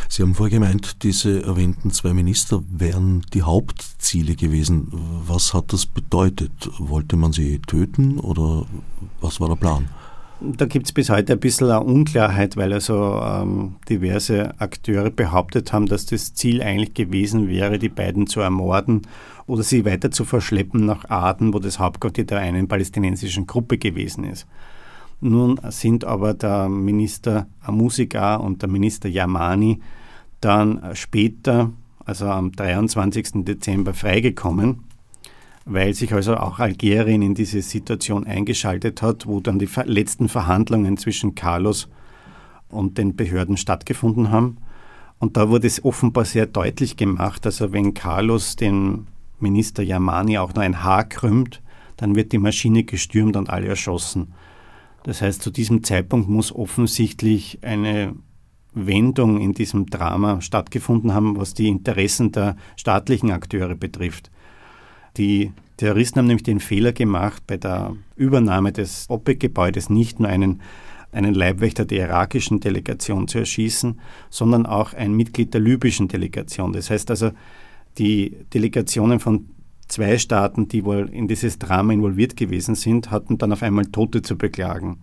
[0.10, 4.88] Sie haben vorher gemeint, diese erwähnten zwei Minister wären die Hauptziele gewesen.
[5.26, 6.52] Was hat das bedeutet?
[6.78, 8.66] Wollte man sie töten oder
[9.22, 9.88] was war der Plan?
[10.46, 15.72] Da gibt es bis heute ein bisschen eine Unklarheit, weil also ähm, diverse Akteure behauptet
[15.72, 19.04] haben, dass das Ziel eigentlich gewesen wäre, die beiden zu ermorden
[19.48, 24.26] oder sie weiter zu verschleppen nach Aden, wo das Hauptquartier der einen palästinensischen Gruppe gewesen
[24.26, 24.46] ist.
[25.24, 29.80] Nun sind aber der Minister Amusika und der Minister Yamani
[30.42, 31.72] dann später,
[32.06, 33.46] also am 23.
[33.46, 34.84] Dezember, freigekommen
[35.66, 40.98] weil sich also auch Algerien in diese Situation eingeschaltet hat, wo dann die letzten Verhandlungen
[40.98, 41.88] zwischen Carlos
[42.70, 44.58] und den Behörden stattgefunden haben.
[45.20, 49.08] Und da wurde es offenbar sehr deutlich gemacht, also wenn Carlos den
[49.40, 51.62] Minister Yamani auch nur ein Haar krümmt,
[51.96, 54.34] dann wird die Maschine gestürmt und alle erschossen.
[55.04, 58.16] Das heißt, zu diesem Zeitpunkt muss offensichtlich eine
[58.74, 64.32] Wendung in diesem Drama stattgefunden haben, was die Interessen der staatlichen Akteure betrifft.
[65.18, 70.62] Die Terroristen haben nämlich den Fehler gemacht, bei der Übernahme des OPEC-Gebäudes nicht nur einen,
[71.12, 76.74] einen Leibwächter der irakischen Delegation zu erschießen, sondern auch ein Mitglied der libyschen Delegation.
[76.74, 77.32] Das heißt also,
[77.98, 79.50] die Delegationen von
[79.94, 84.22] zwei Staaten, die wohl in dieses Drama involviert gewesen sind, hatten dann auf einmal Tote
[84.22, 84.98] zu beklagen.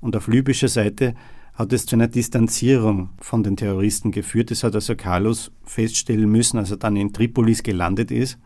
[0.00, 1.14] Und auf libyscher Seite
[1.54, 4.50] hat es zu einer Distanzierung von den Terroristen geführt.
[4.50, 8.38] Das hat also Carlos feststellen müssen, als er dann in Tripolis gelandet ist,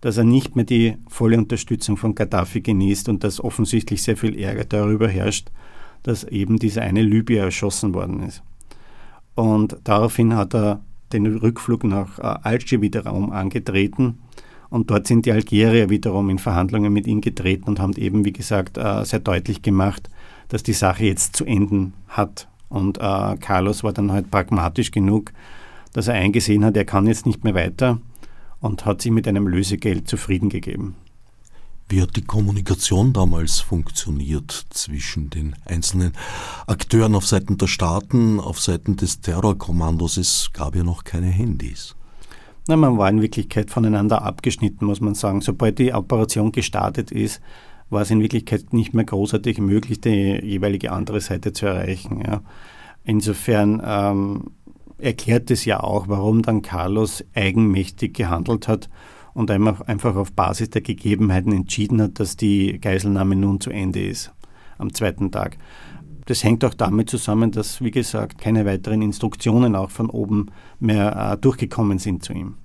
[0.00, 4.38] dass er nicht mehr die volle Unterstützung von Gaddafi genießt und dass offensichtlich sehr viel
[4.38, 5.50] Ärger darüber herrscht,
[6.02, 8.42] dass eben dieser eine Libyer erschossen worden ist.
[9.34, 10.80] Und daraufhin hat er
[11.12, 14.18] den Rückflug nach äh, Alger wiederum angetreten.
[14.70, 18.32] Und dort sind die Algerier wiederum in Verhandlungen mit ihm getreten und haben eben, wie
[18.32, 20.08] gesagt, äh, sehr deutlich gemacht,
[20.48, 22.48] dass die Sache jetzt zu enden hat.
[22.68, 25.32] Und äh, Carlos war dann halt pragmatisch genug,
[25.92, 27.98] dass er eingesehen hat, er kann jetzt nicht mehr weiter
[28.60, 30.94] und hat sich mit einem Lösegeld zufrieden gegeben.
[31.88, 36.12] Wie hat die Kommunikation damals funktioniert zwischen den einzelnen
[36.68, 40.16] Akteuren auf Seiten der Staaten, auf Seiten des Terrorkommandos?
[40.16, 41.96] Es gab ja noch keine Handys.
[42.70, 45.40] Na, man war in Wirklichkeit voneinander abgeschnitten, muss man sagen.
[45.40, 47.40] Sobald die Operation gestartet ist,
[47.88, 52.22] war es in Wirklichkeit nicht mehr großartig möglich, die jeweilige andere Seite zu erreichen.
[52.24, 52.42] Ja.
[53.02, 54.52] Insofern ähm,
[54.98, 58.88] erklärt es ja auch, warum dann Carlos eigenmächtig gehandelt hat
[59.34, 64.32] und einfach auf Basis der Gegebenheiten entschieden hat, dass die Geiselnahme nun zu Ende ist
[64.78, 65.58] am zweiten Tag.
[66.26, 71.32] Das hängt auch damit zusammen, dass, wie gesagt, keine weiteren Instruktionen auch von oben mehr
[71.32, 72.59] äh, durchgekommen sind zu ihm.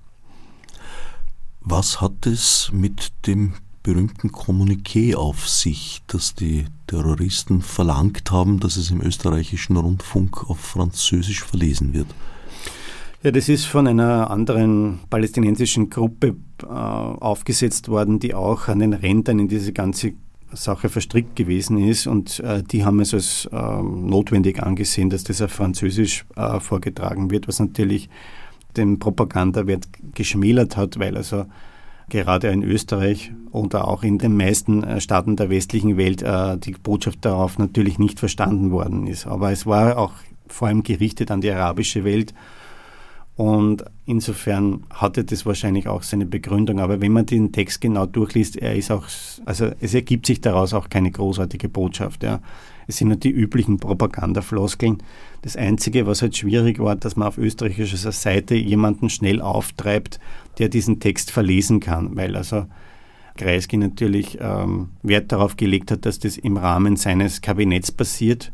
[1.68, 8.78] Was hat es mit dem berühmten Kommuniqué auf sich, das die Terroristen verlangt haben, dass
[8.78, 12.06] es im österreichischen Rundfunk auf Französisch verlesen wird?
[13.24, 18.94] Ja, das ist von einer anderen palästinensischen Gruppe äh, aufgesetzt worden, die auch an den
[18.94, 20.14] Rändern in diese ganze
[20.54, 25.42] Sache verstrickt gewesen ist und äh, die haben es als äh, notwendig angesehen, dass das
[25.42, 28.08] auf Französisch äh, vorgetragen wird, was natürlich
[28.78, 31.46] den Propagandawert geschmälert hat, weil also
[32.10, 36.74] gerade in Österreich oder auch in den meisten äh, Staaten der westlichen Welt äh, die
[36.74, 39.28] Botschaft darauf natürlich nicht verstanden worden ist.
[39.28, 40.14] Aber es war auch
[40.48, 42.34] vor allem gerichtet an die arabische Welt
[43.36, 46.80] und insofern hatte das wahrscheinlich auch seine Begründung.
[46.80, 49.08] Aber wenn man den Text genau durchliest, er ist auch,
[49.46, 52.24] also es ergibt sich daraus auch keine großartige Botschaft.
[52.24, 52.40] Ja.
[52.88, 54.98] Es sind nur die üblichen Propagandafloskeln.
[55.42, 60.20] Das Einzige, was halt schwierig war, dass man auf österreichischer Seite jemanden schnell auftreibt,
[60.58, 62.66] der diesen Text verlesen kann, weil also
[63.38, 68.54] Kreisky natürlich ähm, Wert darauf gelegt hat, dass das im Rahmen seines Kabinetts passiert,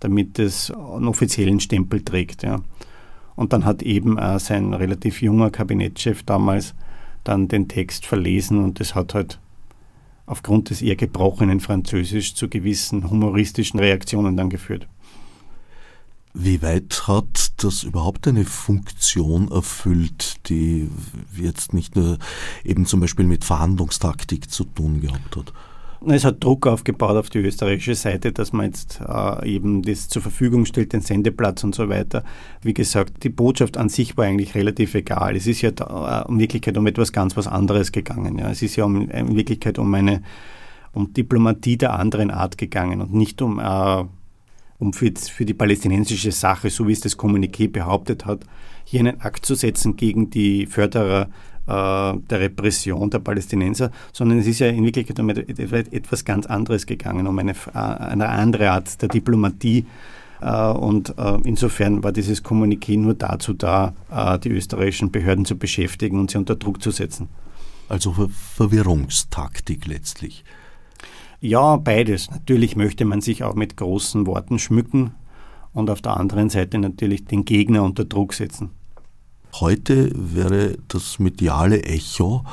[0.00, 2.42] damit es einen offiziellen Stempel trägt.
[2.42, 2.60] Ja.
[3.34, 6.74] Und dann hat eben äh, sein relativ junger Kabinettschef damals
[7.24, 9.40] dann den Text verlesen und das hat halt
[10.26, 14.86] aufgrund des eher gebrochenen Französisch zu gewissen humoristischen Reaktionen dann geführt.
[16.34, 20.90] Wie weit hat das überhaupt eine Funktion erfüllt, die
[21.34, 22.18] jetzt nicht nur
[22.62, 25.52] eben zum Beispiel mit Verhandlungstaktik zu tun gehabt hat?
[26.04, 30.22] Es hat Druck aufgebaut auf die österreichische Seite, dass man jetzt äh, eben das zur
[30.22, 32.22] Verfügung stellt, den Sendeplatz und so weiter.
[32.62, 35.36] Wie gesagt, die Botschaft an sich war eigentlich relativ egal.
[35.36, 38.38] Es ist ja da, äh, in Wirklichkeit um etwas ganz was anderes gegangen.
[38.38, 38.50] Ja.
[38.50, 40.22] Es ist ja um, in Wirklichkeit um eine
[40.92, 44.04] um Diplomatie der anderen Art gegangen und nicht um äh,
[44.78, 48.44] um für, für die palästinensische Sache, so wie es das Kommuniqué behauptet hat,
[48.84, 51.26] hier einen Akt zu setzen gegen die Förderer äh,
[51.66, 57.26] der Repression der Palästinenser, sondern es ist ja in Wirklichkeit um etwas ganz anderes gegangen,
[57.26, 59.84] um eine, äh, eine andere Art der Diplomatie.
[60.40, 63.94] Äh, und insofern war dieses Kommuniqué nur dazu da,
[64.44, 67.28] die österreichischen Behörden zu beschäftigen und sie unter Druck zu setzen.
[67.88, 68.14] Also
[68.56, 70.44] Verwirrungstaktik letztlich.
[71.40, 72.30] Ja, beides.
[72.30, 75.12] Natürlich möchte man sich auch mit großen Worten schmücken
[75.72, 78.70] und auf der anderen Seite natürlich den Gegner unter Druck setzen.
[79.54, 82.44] Heute wäre das mediale Echo,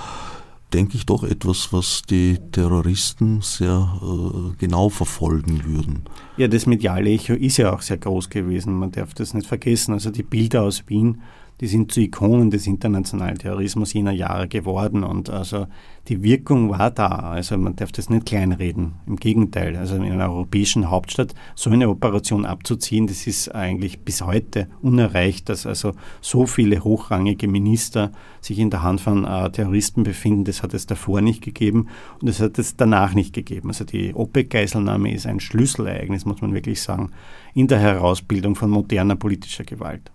[0.74, 6.04] denke ich, doch etwas, was die Terroristen sehr äh, genau verfolgen würden.
[6.38, 8.74] Ja, das mediale Echo ist ja auch sehr groß gewesen.
[8.74, 9.94] Man darf das nicht vergessen.
[9.94, 11.22] Also die Bilder aus Wien
[11.62, 15.04] die sind zu Ikonen des internationalen Terrorismus jener Jahre geworden.
[15.04, 15.68] Und also
[16.08, 17.08] die Wirkung war da.
[17.08, 18.94] Also man darf das nicht kleinreden.
[19.08, 19.78] Im Gegenteil.
[19.78, 25.50] Also in einer europäischen Hauptstadt so eine Operation abzuziehen, das ist eigentlich bis heute unerreicht,
[25.50, 28.12] dass also so viele hochrangige Minister
[28.42, 30.44] sich in der Hand von äh, Terroristen befinden.
[30.46, 31.88] Das hat es davor nicht gegeben
[32.20, 33.70] und das hat es danach nicht gegeben.
[33.70, 37.12] Also die OPEC-Geiselnahme ist ein Schlüsselereignis, muss man wirklich sagen,
[37.54, 40.12] in der Herausbildung von moderner politischer Gewalt.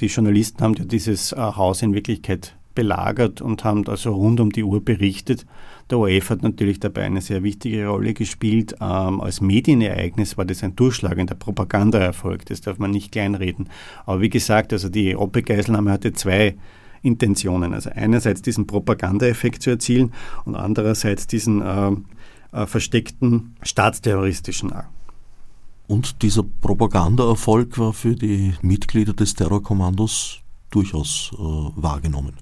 [0.00, 4.50] Die Journalisten haben ja dieses äh, Haus in Wirklichkeit belagert und haben also rund um
[4.50, 5.44] die Uhr berichtet.
[5.90, 8.76] Der ORF hat natürlich dabei eine sehr wichtige Rolle gespielt.
[8.80, 13.68] Ähm, als Medienereignis war das ein durchschlagender Propagandaerfolg, das darf man nicht kleinreden.
[14.06, 16.56] Aber wie gesagt, also die Oppe-Geiselnahme hatte zwei
[17.02, 17.74] Intentionen.
[17.74, 20.12] Also einerseits diesen Propagandaeffekt zu erzielen
[20.44, 21.90] und andererseits diesen äh,
[22.52, 24.72] äh, versteckten staatsterroristischen
[25.90, 32.34] und dieser Propagandaerfolg war für die Mitglieder des Terrorkommandos durchaus äh, wahrgenommen.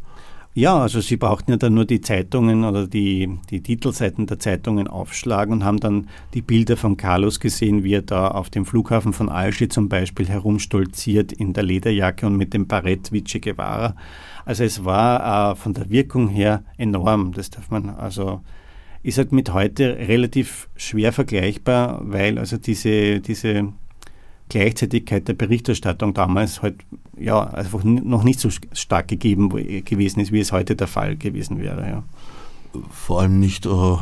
[0.53, 4.87] Ja, also sie brauchten ja dann nur die Zeitungen oder die, die Titelseiten der Zeitungen
[4.87, 9.15] aufschlagen und haben dann die Bilder von Carlos gesehen, wie er da auf dem Flughafen
[9.15, 13.95] von Alger zum Beispiel herumstolziert in der Lederjacke und mit dem Barett Che Guevara.
[14.45, 17.33] Also es war äh, von der Wirkung her enorm.
[17.33, 18.43] Das darf man also
[19.03, 23.73] ist halt mit heute relativ schwer vergleichbar, weil also diese, diese
[24.49, 26.77] Gleichzeitigkeit der Berichterstattung damals halt
[27.19, 29.51] ja einfach noch nicht so stark gegeben
[29.85, 31.89] gewesen ist, wie es heute der Fall gewesen wäre.
[31.89, 32.05] Ja.
[32.91, 33.97] Vor allem nicht äh,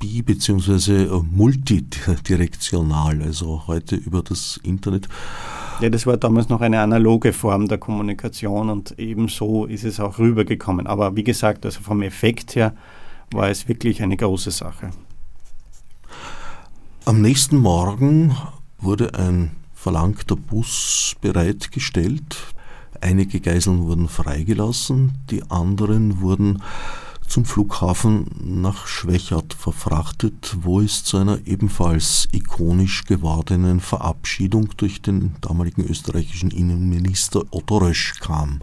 [0.00, 1.04] bi- bzw.
[1.04, 5.08] Äh, multidirektional, also heute über das Internet.
[5.80, 10.18] Ja, das war damals noch eine analoge Form der Kommunikation und ebenso ist es auch
[10.18, 10.86] rübergekommen.
[10.86, 12.74] Aber wie gesagt, also vom Effekt her
[13.32, 14.90] war es wirklich eine große Sache.
[17.04, 18.36] Am nächsten Morgen
[18.78, 22.36] wurde ein verlangter Bus bereitgestellt.
[23.00, 26.62] Einige Geiseln wurden freigelassen, die anderen wurden
[27.26, 35.34] zum Flughafen nach Schwächert verfrachtet, wo es zu einer ebenfalls ikonisch gewordenen Verabschiedung durch den
[35.40, 38.60] damaligen österreichischen Innenminister Otto Rösch kam.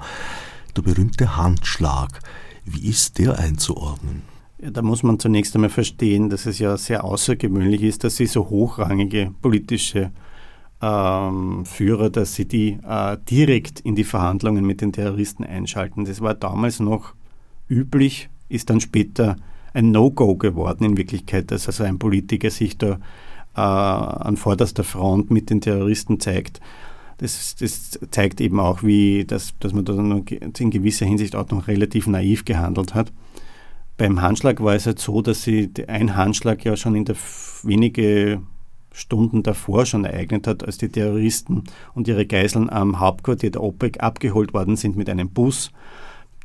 [0.77, 2.21] Der berühmte Handschlag.
[2.63, 4.21] Wie ist der einzuordnen?
[4.61, 8.25] Ja, da muss man zunächst einmal verstehen, dass es ja sehr außergewöhnlich ist, dass sie
[8.25, 10.11] so hochrangige politische
[10.81, 16.03] ähm, Führer, dass sie die äh, direkt in die Verhandlungen mit den Terroristen einschalten.
[16.03, 17.13] Das war damals noch
[17.69, 19.37] üblich, ist dann später
[19.73, 22.99] ein No-Go geworden in Wirklichkeit, dass also ein Politiker sich da
[23.55, 26.59] äh, an vorderster Front mit den Terroristen zeigt.
[27.19, 31.67] Das, das, zeigt eben auch, wie das, dass man da in gewisser Hinsicht auch noch
[31.67, 33.11] relativ naiv gehandelt hat.
[33.99, 37.17] Beim Handschlag war es halt so, dass sie ein Handschlag ja schon in der
[37.63, 38.41] wenige
[38.93, 44.01] Stunden davor schon ereignet hat, als die Terroristen und ihre Geiseln am Hauptquartier der OPEC
[44.01, 45.73] abgeholt worden sind mit einem Bus.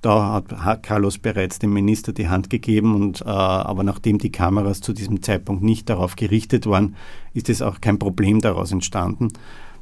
[0.03, 4.81] Da hat Carlos bereits dem Minister die Hand gegeben, und, äh, aber nachdem die Kameras
[4.81, 6.97] zu diesem Zeitpunkt nicht darauf gerichtet waren,
[7.35, 9.29] ist es auch kein Problem daraus entstanden.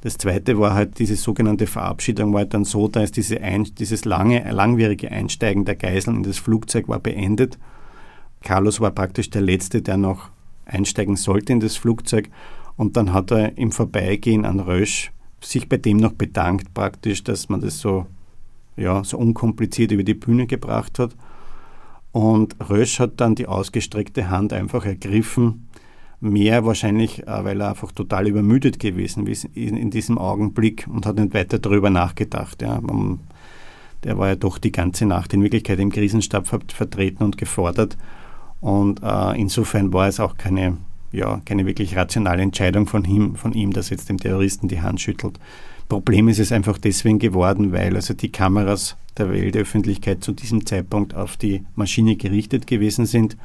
[0.02, 4.04] Das zweite war halt diese sogenannte Verabschiedung war halt dann so, dass diese Ein dieses
[4.04, 7.56] lange, langwierige Einsteigen der Geiseln in das Flugzeug war beendet.
[8.42, 10.30] Carlos war praktisch der Letzte, der noch
[10.66, 12.28] einsteigen sollte in das Flugzeug.
[12.76, 17.48] Und dann hat er im Vorbeigehen an Rösch sich bei dem noch bedankt, praktisch, dass
[17.48, 18.06] man das so,
[18.76, 21.14] ja, so unkompliziert über die Bühne gebracht hat.
[22.10, 25.68] Und Rösch hat dann die ausgestreckte Hand einfach ergriffen
[26.22, 31.16] mehr wahrscheinlich, äh, weil er einfach total übermüdet gewesen ist in diesem Augenblick und hat
[31.16, 32.62] nicht weiter darüber nachgedacht.
[32.62, 32.80] Ja.
[34.04, 37.96] Der war ja doch die ganze Nacht in Wirklichkeit im Krisenstab vertreten und gefordert.
[38.60, 40.78] Und äh, insofern war es auch keine,
[41.10, 45.00] ja, keine wirklich rationale Entscheidung von ihm, von ihm, dass jetzt dem Terroristen die Hand
[45.00, 45.38] schüttelt.
[45.88, 51.14] Problem ist es einfach deswegen geworden, weil also die Kameras der Weltöffentlichkeit zu diesem Zeitpunkt
[51.14, 53.36] auf die Maschine gerichtet gewesen sind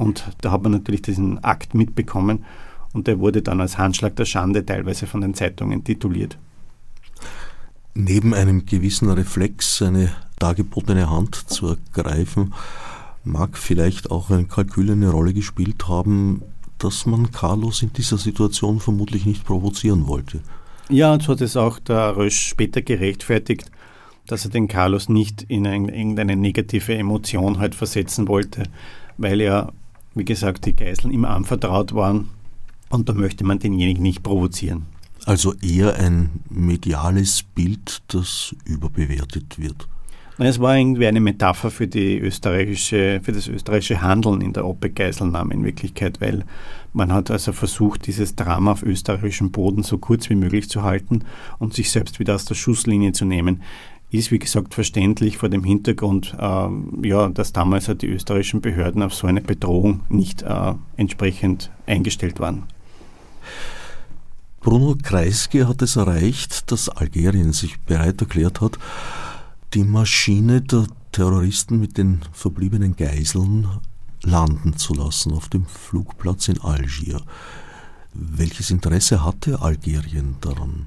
[0.00, 2.46] und da hat man natürlich diesen Akt mitbekommen.
[2.94, 6.38] Und der wurde dann als Handschlag der Schande teilweise von den Zeitungen tituliert.
[7.92, 12.54] Neben einem gewissen Reflex, eine dargebotene Hand zu ergreifen,
[13.24, 16.42] mag vielleicht auch ein Kalkül eine Rolle gespielt haben,
[16.78, 20.40] dass man Carlos in dieser Situation vermutlich nicht provozieren wollte.
[20.88, 23.70] Ja, so hat es auch der Rösch später gerechtfertigt,
[24.26, 28.62] dass er den Carlos nicht in irgendeine negative Emotion halt versetzen wollte,
[29.18, 29.70] weil ja,
[30.14, 32.28] wie gesagt, die Geiseln ihm anvertraut waren
[32.88, 34.86] und da möchte man denjenigen nicht provozieren.
[35.26, 39.86] Also eher ein mediales Bild, das überbewertet wird.
[40.42, 45.52] Es war irgendwie eine Metapher für, die österreichische, für das österreichische Handeln in der OPEC-Geiselnahme
[45.52, 46.44] in Wirklichkeit, weil
[46.94, 51.24] man hat also versucht, dieses Drama auf österreichischem Boden so kurz wie möglich zu halten
[51.58, 53.60] und sich selbst wieder aus der Schusslinie zu nehmen.
[54.10, 56.68] Ist, wie gesagt, verständlich vor dem Hintergrund, äh,
[57.06, 62.40] ja, dass damals halt die österreichischen Behörden auf so eine Bedrohung nicht äh, entsprechend eingestellt
[62.40, 62.64] waren.
[64.60, 68.78] Bruno Kreisky hat es erreicht, dass Algerien sich bereit erklärt hat,
[69.72, 73.68] die Maschine der Terroristen mit den verbliebenen Geiseln
[74.22, 77.22] landen zu lassen auf dem Flugplatz in Algier.
[78.12, 80.86] Welches Interesse hatte Algerien daran?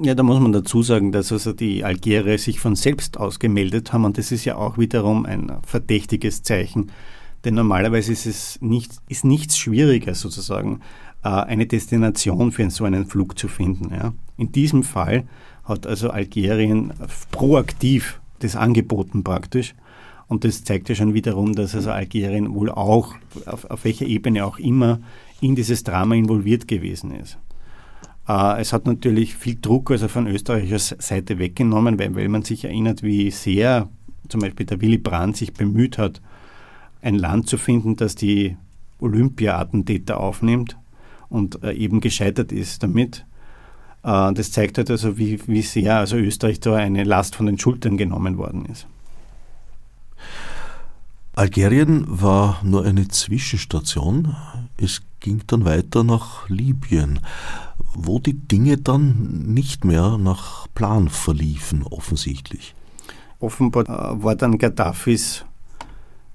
[0.00, 3.92] Ja, da muss man dazu sagen, dass also die Algerier sich von selbst aus gemeldet
[3.92, 6.92] haben und das ist ja auch wiederum ein verdächtiges Zeichen.
[7.44, 10.80] Denn normalerweise ist es nicht, ist nichts schwieriger sozusagen,
[11.24, 13.92] äh, eine Destination für so einen Flug zu finden.
[13.92, 14.14] Ja.
[14.36, 15.24] In diesem Fall
[15.64, 16.92] hat also Algerien
[17.32, 19.74] proaktiv das angeboten praktisch.
[20.28, 23.14] Und das zeigt ja schon wiederum, dass also Algerien wohl auch,
[23.46, 25.00] auf, auf welcher Ebene auch immer,
[25.40, 27.36] in dieses Drama involviert gewesen ist.
[28.28, 32.64] Äh, es hat natürlich viel Druck also von österreichischer Seite weggenommen, weil, weil man sich
[32.64, 33.88] erinnert, wie sehr
[34.28, 36.20] zum Beispiel der Willy Brandt sich bemüht hat,
[37.00, 38.56] ein Land zu finden, das die
[39.00, 40.76] Olympia-Attentäter aufnimmt
[41.28, 43.24] und äh, eben gescheitert ist damit.
[44.02, 47.58] Äh, das zeigt halt also, wie, wie sehr also Österreich da eine Last von den
[47.58, 48.86] Schultern genommen worden ist.
[51.34, 54.34] Algerien war nur eine Zwischenstation.
[54.76, 57.20] Es ging dann weiter nach Libyen,
[57.94, 62.74] wo die Dinge dann nicht mehr nach Plan verliefen, offensichtlich.
[63.40, 65.44] Offenbar äh, war dann Gaddafis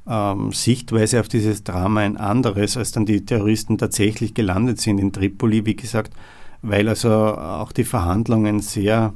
[0.07, 5.11] ähm, Sichtweise auf dieses Drama ein anderes, als dann die Terroristen tatsächlich gelandet sind in
[5.11, 5.65] Tripoli.
[5.65, 6.13] Wie gesagt,
[6.61, 9.13] weil also auch die Verhandlungen sehr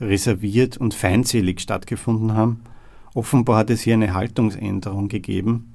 [0.00, 2.60] reserviert und feindselig stattgefunden haben.
[3.14, 5.69] Offenbar hat es hier eine Haltungsänderung gegeben,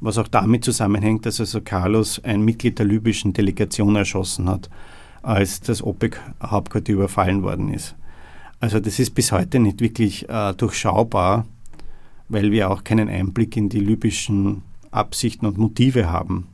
[0.00, 4.70] was auch damit zusammenhängt, dass also Carlos ein Mitglied der libyschen Delegation erschossen hat,
[5.22, 7.94] als das OPEC-Hauptquartier überfallen worden ist.
[8.60, 11.46] Also das ist bis heute nicht wirklich äh, durchschaubar,
[12.28, 16.48] weil wir auch keinen Einblick in die libyschen Absichten und Motive haben.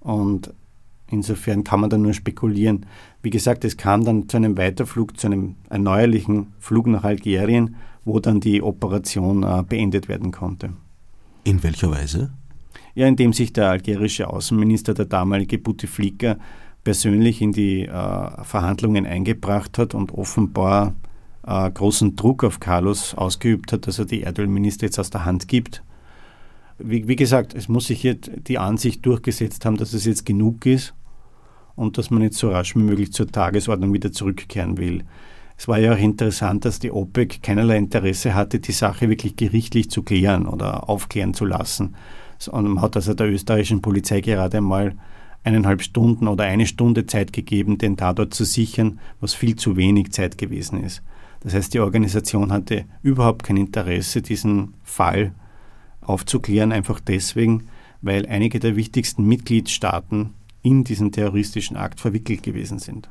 [0.00, 0.52] Und
[1.10, 2.86] Insofern kann man da nur spekulieren.
[3.22, 8.20] Wie gesagt, es kam dann zu einem Weiterflug, zu einem erneuerlichen Flug nach Algerien, wo
[8.20, 10.70] dann die Operation äh, beendet werden konnte.
[11.44, 12.30] In welcher Weise?
[13.00, 16.36] Ja, indem sich der algerische Außenminister, der damalige Bouteflika,
[16.84, 20.94] persönlich in die äh, Verhandlungen eingebracht hat und offenbar
[21.46, 25.48] äh, großen Druck auf Carlos ausgeübt hat, dass er die Erdölminister jetzt aus der Hand
[25.48, 25.82] gibt
[26.82, 30.66] wie, wie, gesagt, es muss sich hier die Ansicht durchgesetzt haben, dass es jetzt genug
[30.66, 30.94] ist
[31.76, 35.04] und dass man jetzt so rasch wie möglich zur Tagesordnung wieder zurückkehren will.
[35.56, 39.90] Es war ja auch interessant, dass die OPEC keinerlei Interesse hatte, die Sache wirklich gerichtlich
[39.90, 41.94] zu klären oder aufklären zu lassen.
[42.50, 44.94] Man hat also der österreichischen Polizei gerade einmal
[45.44, 50.12] eineinhalb Stunden oder eine Stunde Zeit gegeben, den Tatort zu sichern, was viel zu wenig
[50.12, 51.02] Zeit gewesen ist.
[51.40, 55.32] Das heißt, die Organisation hatte überhaupt kein Interesse, diesen Fall
[56.02, 57.64] aufzuklären, einfach deswegen,
[58.02, 63.08] weil einige der wichtigsten Mitgliedstaaten in diesen terroristischen Akt verwickelt gewesen sind.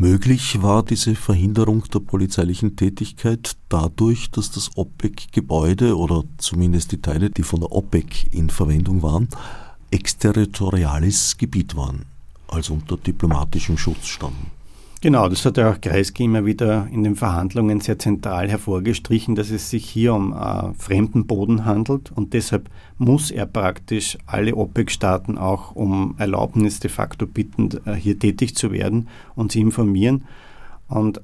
[0.00, 7.30] Möglich war diese Verhinderung der polizeilichen Tätigkeit dadurch, dass das OPEC-Gebäude oder zumindest die Teile,
[7.30, 9.26] die von der OPEC in Verwendung waren,
[9.90, 12.04] exterritoriales Gebiet waren,
[12.46, 14.52] also unter diplomatischem Schutz standen.
[15.00, 19.50] Genau, das hat ja auch Kreisky immer wieder in den Verhandlungen sehr zentral hervorgestrichen, dass
[19.50, 25.38] es sich hier um äh, fremden Boden handelt und deshalb muss er praktisch alle OPEC-Staaten
[25.38, 30.24] auch um Erlaubnis de facto bitten, äh, hier tätig zu werden und sie informieren.
[30.88, 31.20] Und äh,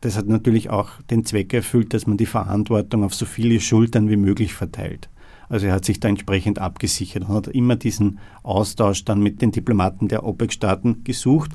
[0.00, 4.10] das hat natürlich auch den Zweck erfüllt, dass man die Verantwortung auf so viele Schultern
[4.10, 5.08] wie möglich verteilt.
[5.48, 9.52] Also er hat sich da entsprechend abgesichert und hat immer diesen Austausch dann mit den
[9.52, 11.52] Diplomaten der OPEC-Staaten gesucht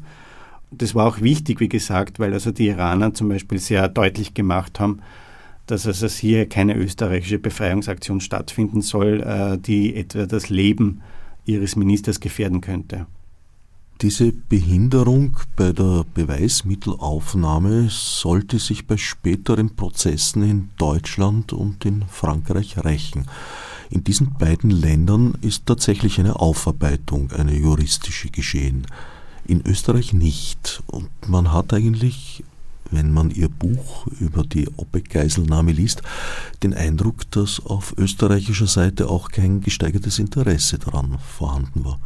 [0.72, 4.80] das war auch wichtig, wie gesagt, weil also die Iraner zum Beispiel sehr deutlich gemacht
[4.80, 5.00] haben,
[5.66, 11.02] dass also hier keine österreichische Befreiungsaktion stattfinden soll, äh, die etwa das Leben
[11.46, 13.06] ihres Ministers gefährden könnte.
[14.02, 22.78] Diese Behinderung bei der Beweismittelaufnahme sollte sich bei späteren Prozessen in Deutschland und in Frankreich
[22.86, 23.26] rächen.
[23.90, 28.86] In diesen beiden Ländern ist tatsächlich eine Aufarbeitung, eine juristische geschehen.
[29.48, 30.84] In Österreich nicht.
[30.88, 32.44] Und man hat eigentlich,
[32.92, 36.02] wenn man ihr Buch über die OPEC-Geiselnahme liest,
[36.64, 42.00] den Eindruck, dass auf österreichischer Seite auch kein gesteigertes Interesse daran vorhanden war.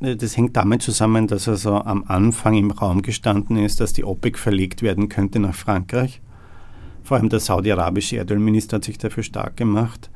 [0.00, 4.38] Das hängt damit zusammen, dass also am Anfang im Raum gestanden ist, dass die OPEC
[4.38, 6.20] verlegt werden könnte nach Frankreich.
[7.02, 10.10] Vor allem der saudi-arabische Erdölminister hat sich dafür stark gemacht.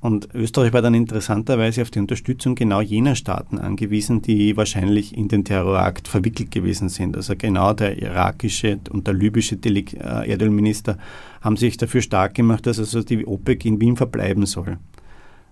[0.00, 5.28] Und Österreich war dann interessanterweise auf die Unterstützung genau jener Staaten angewiesen, die wahrscheinlich in
[5.28, 7.16] den Terrorakt verwickelt gewesen sind.
[7.16, 10.96] Also genau der irakische und der libysche äh, Erdölminister
[11.42, 14.78] haben sich dafür stark gemacht, dass also die OPEC in Wien verbleiben soll.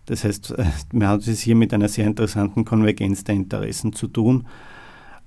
[0.06, 0.54] Das heißt,
[0.92, 4.46] man hat es hier mit einer sehr interessanten Konvergenz der Interessen zu tun,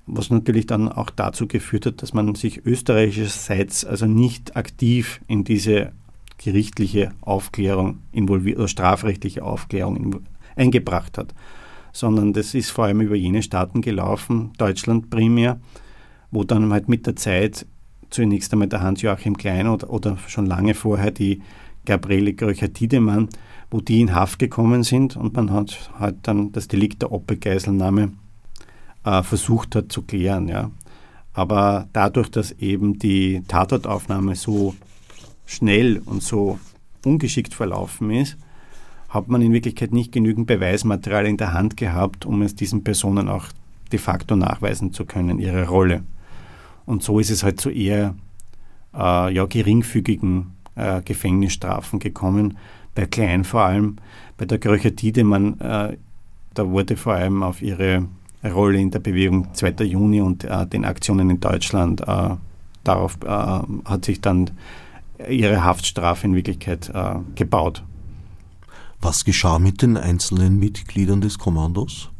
[0.06, 5.44] was natürlich dann auch dazu geführt hat, dass man sich österreichischerseits also nicht aktiv in
[5.44, 5.92] diese
[6.42, 10.20] gerichtliche Aufklärung involviert oder strafrechtliche Aufklärung
[10.56, 11.34] eingebracht hat,
[11.92, 15.60] sondern das ist vor allem über jene Staaten gelaufen, Deutschland primär,
[16.30, 17.66] wo dann halt mit der Zeit
[18.10, 21.42] zunächst einmal der Hans-Joachim Klein oder, oder, schon lange vorher die
[21.84, 23.28] Gabriele Gröcher-Tiedemann
[23.72, 28.12] wo die in Haft gekommen sind und man hat halt dann das Delikt der Opelgeiselnahme
[29.04, 30.46] äh, versucht hat zu klären.
[30.48, 30.70] Ja.
[31.32, 34.74] Aber dadurch, dass eben die Tatortaufnahme so
[35.46, 36.58] schnell und so
[37.04, 38.36] ungeschickt verlaufen ist,
[39.08, 43.28] hat man in Wirklichkeit nicht genügend Beweismaterial in der Hand gehabt, um es diesen Personen
[43.28, 43.46] auch
[43.92, 46.02] de facto nachweisen zu können, ihre Rolle.
[46.86, 48.14] Und so ist es halt zu eher
[48.94, 52.56] äh, ja, geringfügigen äh, Gefängnisstrafen gekommen,
[52.94, 53.96] bei Klein vor allem,
[54.36, 55.96] bei der Gröcher Tiedemann, äh,
[56.54, 58.06] da wurde vor allem auf ihre
[58.44, 59.84] Rolle in der Bewegung 2.
[59.84, 62.30] Juni und äh, den Aktionen in Deutschland, äh,
[62.84, 64.50] darauf äh, hat sich dann
[65.28, 67.84] ihre Haftstrafe in Wirklichkeit äh, gebaut.
[69.00, 72.10] Was geschah mit den einzelnen Mitgliedern des Kommandos?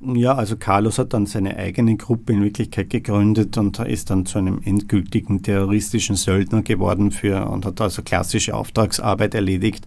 [0.00, 4.38] Ja, also Carlos hat dann seine eigene Gruppe in Wirklichkeit gegründet und ist dann zu
[4.38, 9.86] einem endgültigen terroristischen Söldner geworden für, und hat also klassische Auftragsarbeit erledigt.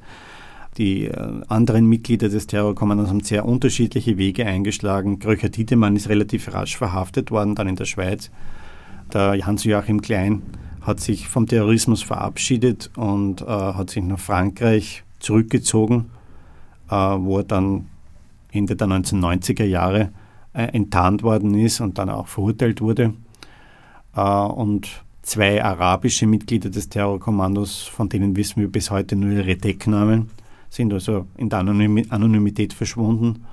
[0.77, 5.17] Die äh, anderen Mitglieder des Terrorkommandos haben sehr unterschiedliche Wege eingeschlagen.
[5.17, 8.29] Gröcher Tiedemann ist relativ rasch verhaftet worden, dann in der Schweiz.
[9.11, 10.43] Der Hans-Joachim Klein
[10.83, 16.11] hat sich vom Terrorismus verabschiedet und äh, hat sich nach Frankreich zurückgezogen,
[16.89, 17.87] äh, wo er dann
[18.51, 20.11] Ende der 1990er Jahre
[20.53, 23.13] äh, enttarnt worden ist und dann auch verurteilt wurde.
[24.15, 29.55] Äh, und zwei arabische Mitglieder des Terrorkommandos, von denen wissen wir bis heute nur ihre
[29.55, 30.29] Decknamen,
[30.69, 33.45] sind also in der Anonymität verschwunden.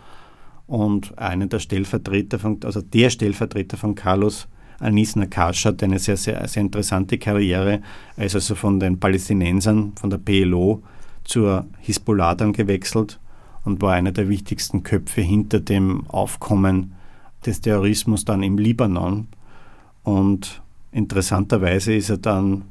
[0.67, 4.47] Und einer der Stellvertreter von, also der Stellvertreter von Carlos
[4.81, 7.83] Anis Nakash hat eine sehr, sehr, sehr interessante Karriere.
[8.17, 10.83] Er ist also von den Palästinensern, von der PLO
[11.25, 13.21] zur Hisbollah dann gewechselt
[13.65, 16.95] und war einer der wichtigsten Köpfe hinter dem Aufkommen
[17.45, 19.29] des Terrorismus dann im Libanon.
[20.03, 20.63] Und
[20.93, 22.65] interessanterweise ist er dann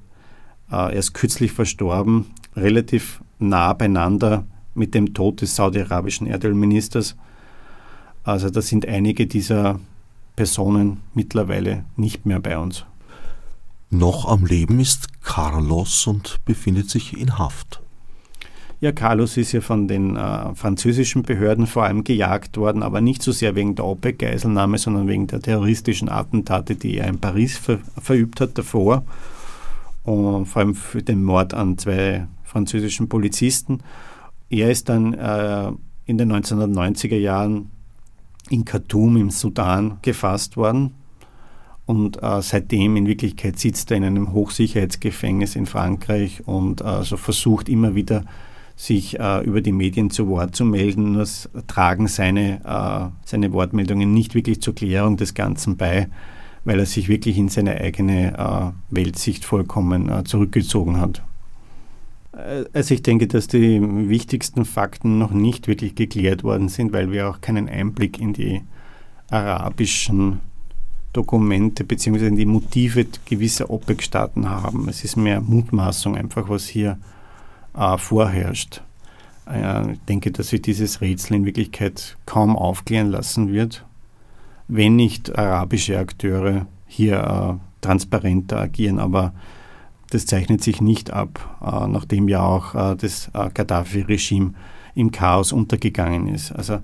[0.72, 7.16] äh, erst kürzlich verstorben, relativ nah beieinander mit dem Tod des saudi-arabischen Erdölministers.
[8.24, 9.80] Also da sind einige dieser
[10.40, 12.86] Personen mittlerweile nicht mehr bei uns.
[13.90, 17.82] Noch am Leben ist Carlos und befindet sich in Haft.
[18.80, 23.22] Ja, Carlos ist ja von den äh, französischen Behörden vor allem gejagt worden, aber nicht
[23.22, 27.80] so sehr wegen der OPEC-Geiselnahme, sondern wegen der terroristischen Attentate, die er in Paris ver
[28.02, 29.04] verübt hat davor.
[30.06, 33.84] Und vor allem für den Mord an zwei französischen Polizisten.
[34.50, 35.74] Er ist dann äh,
[36.06, 37.72] in den 1990er Jahren
[38.50, 40.94] in Khartoum im Sudan gefasst worden
[41.90, 47.18] und äh, seitdem in Wirklichkeit sitzt er in einem Hochsicherheitsgefängnis in Frankreich und äh, so
[47.18, 48.26] versucht immer wieder
[48.76, 51.14] sich äh, über die Medien zu Wort zu melden.
[51.14, 51.28] Nur
[51.66, 56.10] tragen seine, äh, seine Wortmeldungen nicht wirklich zur Klärung des Ganzen bei,
[56.64, 61.24] weil er sich wirklich in seine eigene äh, Weltsicht vollkommen äh, zurückgezogen hat.
[62.40, 67.12] Äh, also ich denke, dass die wichtigsten Fakten noch nicht wirklich geklärt worden sind, weil
[67.12, 68.62] wir auch keinen Einblick in die
[69.30, 70.40] arabischen
[71.14, 72.28] Dokumente bzw.
[72.28, 74.88] in die Motive gewisser OPEC-Staaten haben.
[74.90, 76.98] Es ist mehr Mutmaßung einfach, was hier
[77.76, 78.82] äh, vorherrscht.
[79.48, 83.86] Äh, ich denke, dass sich dieses Rätsel in Wirklichkeit kaum aufklären lassen wird,
[84.68, 89.00] wenn nicht arabische Akteure hier äh, transparenter agieren.
[89.00, 89.34] Aber
[90.10, 94.54] das zeichnet sich nicht ab, äh, nachdem ja auch äh, das äh, Gaddafi-Regime
[94.96, 96.52] im Chaos untergegangen ist.
[96.52, 96.80] Also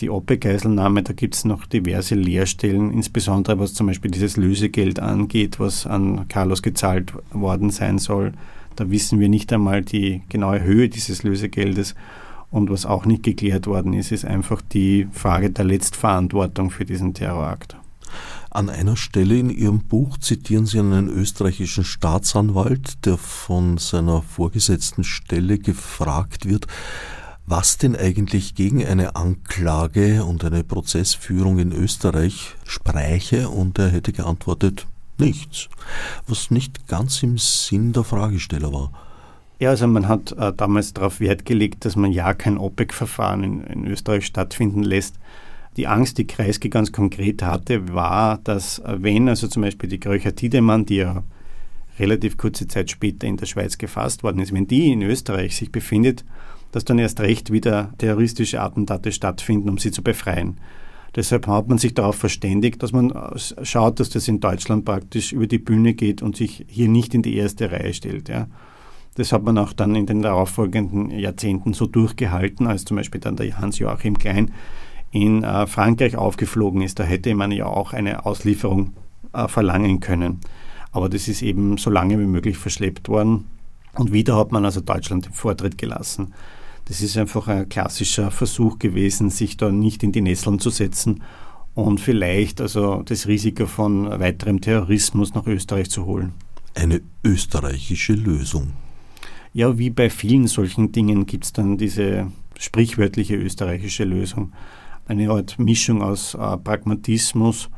[0.00, 5.58] die OPEC-Geiselnahme, da gibt es noch diverse Leerstellen, insbesondere was zum Beispiel dieses Lösegeld angeht,
[5.58, 8.32] was an Carlos gezahlt worden sein soll.
[8.74, 11.94] Da wissen wir nicht einmal die genaue Höhe dieses Lösegeldes.
[12.50, 17.12] Und was auch nicht geklärt worden ist, ist einfach die Frage der Letztverantwortung für diesen
[17.12, 17.76] Terrorakt.
[18.56, 25.04] An einer Stelle in Ihrem Buch zitieren Sie einen österreichischen Staatsanwalt, der von seiner vorgesetzten
[25.04, 26.66] Stelle gefragt wird,
[27.44, 34.14] was denn eigentlich gegen eine Anklage und eine Prozessführung in Österreich spräche, und er hätte
[34.14, 34.86] geantwortet,
[35.18, 35.68] nichts,
[36.26, 38.90] was nicht ganz im Sinn der Fragesteller war.
[39.60, 43.64] Ja, also man hat äh, damals darauf Wert gelegt, dass man ja kein OPEC-Verfahren in,
[43.64, 45.16] in Österreich stattfinden lässt,
[45.76, 50.34] die Angst, die Kreisky ganz konkret hatte, war, dass wenn also zum Beispiel die Kröcher
[50.34, 51.22] Tiedemann, die ja
[51.98, 55.72] relativ kurze Zeit später in der Schweiz gefasst worden ist, wenn die in Österreich sich
[55.72, 56.24] befindet,
[56.72, 60.58] dass dann erst recht wieder terroristische Attentate stattfinden, um sie zu befreien.
[61.14, 63.12] Deshalb hat man sich darauf verständigt, dass man
[63.62, 67.22] schaut, dass das in Deutschland praktisch über die Bühne geht und sich hier nicht in
[67.22, 68.28] die erste Reihe stellt.
[68.28, 68.48] Ja.
[69.14, 73.36] Das hat man auch dann in den darauffolgenden Jahrzehnten so durchgehalten, als zum Beispiel dann
[73.36, 74.50] der Hans-Joachim Klein
[75.16, 76.98] in äh, Frankreich aufgeflogen ist.
[76.98, 78.92] Da hätte man ja auch eine Auslieferung
[79.32, 80.40] äh, verlangen können.
[80.92, 83.46] Aber das ist eben so lange wie möglich verschleppt worden.
[83.94, 86.34] Und wieder hat man also Deutschland den Vortritt gelassen.
[86.84, 91.22] Das ist einfach ein klassischer Versuch gewesen, sich da nicht in die Nesseln zu setzen
[91.74, 96.32] und vielleicht also das Risiko von weiterem Terrorismus nach Österreich zu holen.
[96.74, 98.72] Eine österreichische Lösung.
[99.52, 104.52] Ja, wie bei vielen solchen Dingen gibt es dann diese sprichwörtliche österreichische Lösung
[105.06, 107.68] eine Art Mischung aus äh, Pragmatismus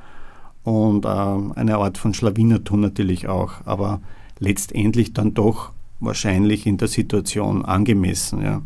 [0.64, 4.00] und äh, eine Art von Schlawinertum natürlich auch, aber
[4.38, 8.42] letztendlich dann doch wahrscheinlich in der Situation angemessen.
[8.42, 8.62] Ja.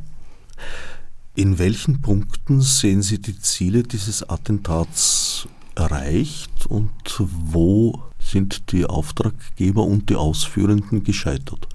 [1.35, 9.83] In welchen Punkten sehen Sie die Ziele dieses Attentats erreicht und wo sind die Auftraggeber
[9.85, 11.69] und die Ausführenden gescheitert?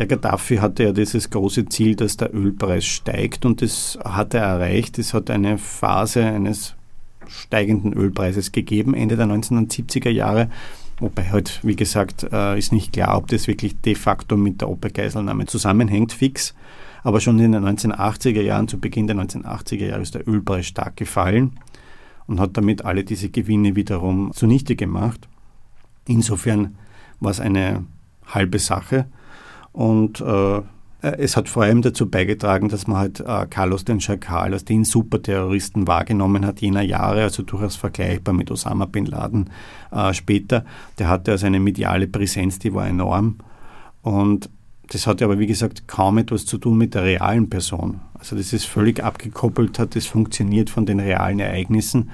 [0.00, 4.40] Ja, Gaddafi hatte ja dieses große Ziel, dass der Ölpreis steigt und das hat er
[4.40, 4.98] erreicht.
[4.98, 6.74] Es hat eine Phase eines
[7.28, 10.48] steigenden Ölpreises gegeben, Ende der 1970er Jahre.
[11.00, 14.70] Wobei halt, wie gesagt, äh, ist nicht klar, ob das wirklich de facto mit der
[14.70, 16.54] OPEC-Geiselnahme zusammenhängt, fix.
[17.02, 20.96] Aber schon in den 1980er Jahren, zu Beginn der 1980er Jahre, ist der Ölpreis stark
[20.96, 21.58] gefallen
[22.26, 25.28] und hat damit alle diese Gewinne wiederum zunichte gemacht.
[26.08, 26.78] Insofern
[27.20, 27.84] war es eine
[28.24, 29.04] halbe Sache.
[29.72, 30.62] Und äh,
[31.02, 34.84] es hat vor allem dazu beigetragen, dass man halt äh, Carlos den Schakal als den
[34.84, 39.50] Superterroristen wahrgenommen hat, jener Jahre, also durchaus vergleichbar mit Osama bin Laden
[39.92, 40.64] äh, später.
[40.98, 43.38] Der hatte also eine mediale Präsenz, die war enorm.
[44.02, 44.50] Und
[44.88, 48.00] das hatte aber, wie gesagt, kaum etwas zu tun mit der realen Person.
[48.14, 52.10] Also das ist völlig abgekoppelt, hat das funktioniert von den realen Ereignissen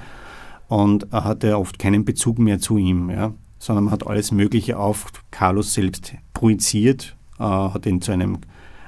[0.68, 4.78] und er hatte oft keinen Bezug mehr zu ihm, ja, sondern man hat alles Mögliche
[4.78, 8.38] auf Carlos selbst projiziert, hat ihn zu einem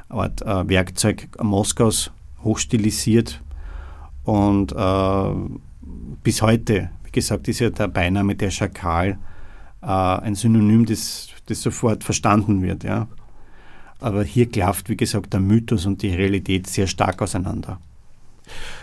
[0.08, 2.10] Art äh, Werkzeug Moskaus
[2.42, 3.42] hochstilisiert
[4.24, 5.34] und äh,
[6.22, 9.18] bis heute, wie gesagt, ist ja der Beiname der Schakal
[9.80, 12.82] ein Synonym, das, das sofort verstanden wird.
[12.82, 13.06] Ja.
[14.00, 17.80] Aber hier klafft, wie gesagt, der Mythos und die Realität sehr stark auseinander.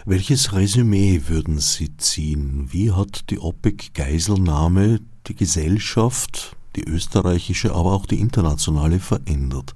[0.06, 2.68] Welches Resümee würden Sie ziehen?
[2.72, 9.76] Wie hat die OPEC-Geiselnahme die Gesellschaft, die österreichische, aber auch die internationale verändert?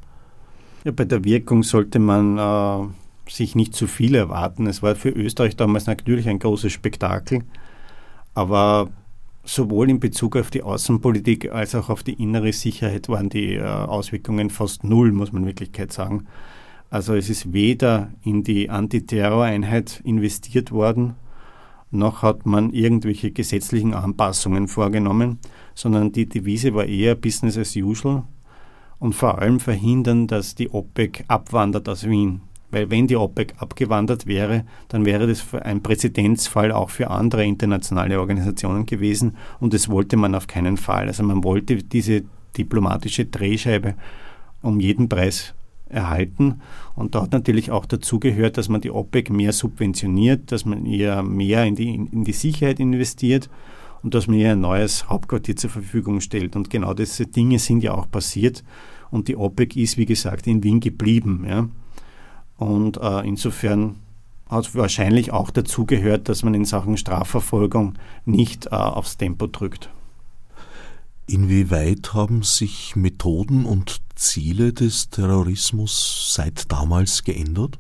[0.84, 2.88] Ja, bei der Wirkung sollte man äh,
[3.32, 4.68] sich nicht zu viel erwarten.
[4.68, 7.43] Es war für Österreich damals natürlich ein großes Spektakel,
[8.34, 8.89] aber
[9.43, 13.64] sowohl in Bezug auf die Außenpolitik als auch auf die innere Sicherheit waren die äh,
[13.64, 16.26] Auswirkungen fast null, muss man in Wirklichkeit sagen.
[16.89, 21.16] Also es ist weder in die Antiterroreinheit investiert worden,
[21.91, 25.39] noch hat man irgendwelche gesetzlichen Anpassungen vorgenommen,
[25.80, 28.23] sondern die Devise war eher Business as usual
[28.99, 32.41] und vor allem verhindern, dass die OPEC abwandert aus Wien.
[32.69, 38.19] Weil wenn die OPEC abgewandert wäre, dann wäre das ein Präzedenzfall auch für andere internationale
[38.19, 41.07] Organisationen gewesen und das wollte man auf keinen Fall.
[41.07, 42.23] Also man wollte diese
[42.57, 43.95] diplomatische Drehscheibe
[44.61, 45.53] um jeden Preis
[45.88, 46.59] erhalten.
[46.93, 50.86] Und da hat natürlich auch dazu gehört, dass man die OPEC mehr subventioniert, dass man
[50.86, 53.49] ihr mehr in die, in die Sicherheit investiert
[54.04, 56.56] und dass man ihr ein neues Hauptquartier zur Verfügung stellt.
[56.56, 58.64] Und genau diese Dinge sind ja auch passiert.
[59.12, 61.45] Und die OPEC ist, wie gesagt, in Wien geblieben.
[61.47, 61.68] Ja.
[62.58, 63.95] Und äh, insofern
[64.50, 67.93] hat es wahrscheinlich auch dazu gehört, dass man in Sachen Strafverfolgung
[68.26, 69.89] nicht äh, aufs Tempo drückt.
[71.28, 77.78] Inwieweit haben sich Methoden und Ziele des Terrorismus seit damals geändert?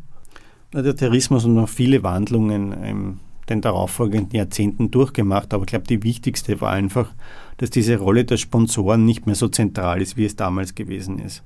[0.71, 5.53] Der Terrorismus hat noch viele Wandlungen im den darauffolgenden Jahrzehnten durchgemacht.
[5.53, 7.11] Aber ich glaube, die wichtigste war einfach,
[7.57, 11.43] dass diese Rolle der Sponsoren nicht mehr so zentral ist, wie es damals gewesen ist.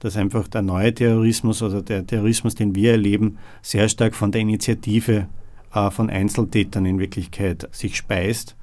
[0.00, 4.42] Dass einfach der neue Terrorismus, also der Terrorismus, den wir erleben, sehr stark von der
[4.42, 5.28] Initiative
[5.74, 8.56] äh, von Einzeltätern in Wirklichkeit sich speist.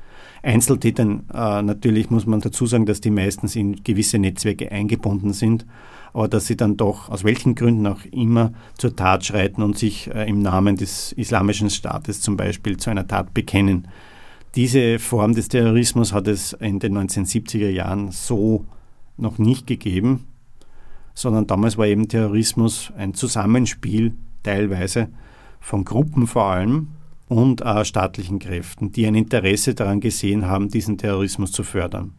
[0.44, 5.66] Einzeltätern äh, natürlich muss man dazu sagen, dass die meistens in gewisse Netzwerke eingebunden sind
[6.14, 10.10] aber dass sie dann doch, aus welchen Gründen auch immer, zur Tat schreiten und sich
[10.14, 13.88] äh, im Namen des Islamischen Staates zum Beispiel zu einer Tat bekennen.
[14.56, 18.66] Diese Form des Terrorismus hat es in den 1970er Jahren so
[19.18, 20.28] noch nicht gegeben,
[21.14, 25.10] sondern damals war eben Terrorismus ein Zusammenspiel teilweise
[25.60, 26.88] von Gruppen vor allem
[27.30, 32.14] und äh, staatlichen Kräften, die ein Interesse daran gesehen haben, diesen Terrorismus zu fördern.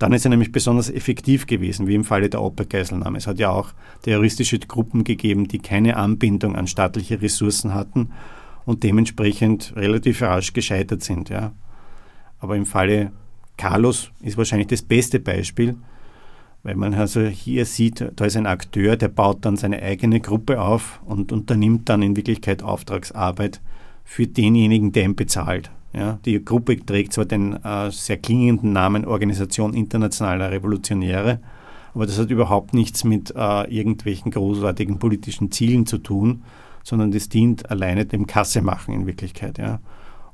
[0.00, 3.18] Dann ist er nämlich besonders effektiv gewesen, wie im Falle der Opel-Geiselnahme.
[3.18, 8.08] Es hat ja auch terroristische Gruppen gegeben, die keine Anbindung an staatliche Ressourcen hatten
[8.64, 11.28] und dementsprechend relativ rasch gescheitert sind.
[11.28, 11.52] Ja.
[12.38, 13.12] Aber im Falle
[13.58, 15.76] Carlos ist wahrscheinlich das beste Beispiel,
[16.62, 20.62] weil man also hier sieht, da ist ein Akteur, der baut dann seine eigene Gruppe
[20.62, 23.60] auf und unternimmt dann in Wirklichkeit Auftragsarbeit
[24.04, 25.70] für denjenigen, der ihn bezahlt.
[25.92, 31.40] Ja, die Gruppe trägt zwar den äh, sehr klingenden Namen Organisation Internationaler Revolutionäre,
[31.94, 36.44] aber das hat überhaupt nichts mit äh, irgendwelchen großartigen politischen Zielen zu tun,
[36.84, 39.58] sondern das dient alleine dem Kassemachen in Wirklichkeit.
[39.58, 39.80] Ja.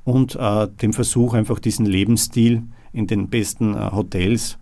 [0.04, 4.59] Und äh, dem Versuch, einfach diesen Lebensstil in den besten äh, Hotels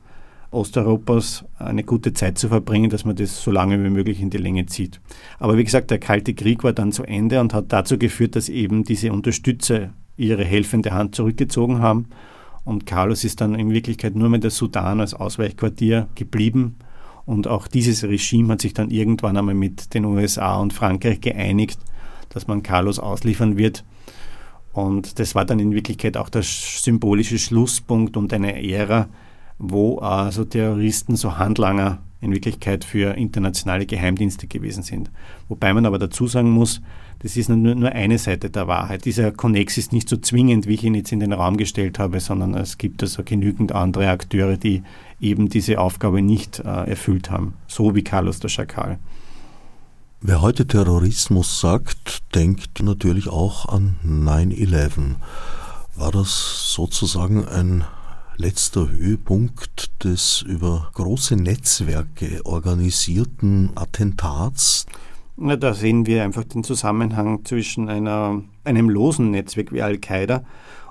[0.52, 4.38] Osteuropas eine gute Zeit zu verbringen, dass man das so lange wie möglich in die
[4.38, 5.00] Länge zieht.
[5.40, 8.48] Aber wie gesagt, der Kalte Krieg war dann zu Ende und hat dazu geführt, dass
[8.48, 12.06] eben diese Unterstützer ihre helfende Hand zurückgezogen haben.
[12.64, 16.76] Und Carlos ist dann in Wirklichkeit nur mit der Sudan als Ausweichquartier geblieben.
[17.26, 21.78] Und auch dieses Regime hat sich dann irgendwann einmal mit den USA und Frankreich geeinigt,
[22.30, 23.84] dass man Carlos ausliefern wird.
[24.72, 29.08] Und das war dann in Wirklichkeit auch der symbolische Schlusspunkt und eine Ära,
[29.58, 35.10] wo also Terroristen so Handlanger in Wirklichkeit für internationale Geheimdienste gewesen sind.
[35.48, 36.80] Wobei man aber dazu sagen muss,
[37.20, 39.04] das ist nur, nur eine Seite der Wahrheit.
[39.04, 42.20] Dieser Konnex ist nicht so zwingend, wie ich ihn jetzt in den Raum gestellt habe,
[42.20, 44.82] sondern es gibt also genügend andere Akteure, die
[45.20, 48.98] eben diese Aufgabe nicht äh, erfüllt haben, so wie Carlos der Schakal.
[50.20, 55.16] Wer heute Terrorismus sagt, denkt natürlich auch an 9-11.
[55.96, 57.84] War das sozusagen ein
[58.36, 64.86] letzter Höhepunkt des über große Netzwerke organisierten Attentats?
[65.36, 70.44] Na, da sehen wir einfach den Zusammenhang zwischen einer, einem losen Netzwerk wie Al-Qaida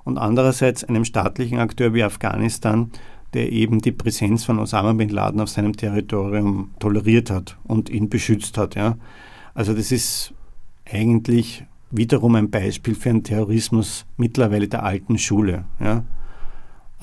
[0.04, 2.91] und andererseits einem staatlichen Akteur wie Afghanistan,
[3.34, 8.10] der eben die Präsenz von Osama bin Laden auf seinem Territorium toleriert hat und ihn
[8.10, 8.76] beschützt hat.
[8.76, 8.98] Ja.
[9.54, 10.34] Also das ist
[10.91, 15.66] eigentlich wiederum ein Beispiel für einen Terrorismus mittlerweile der alten Schule.
[15.80, 16.04] Ja.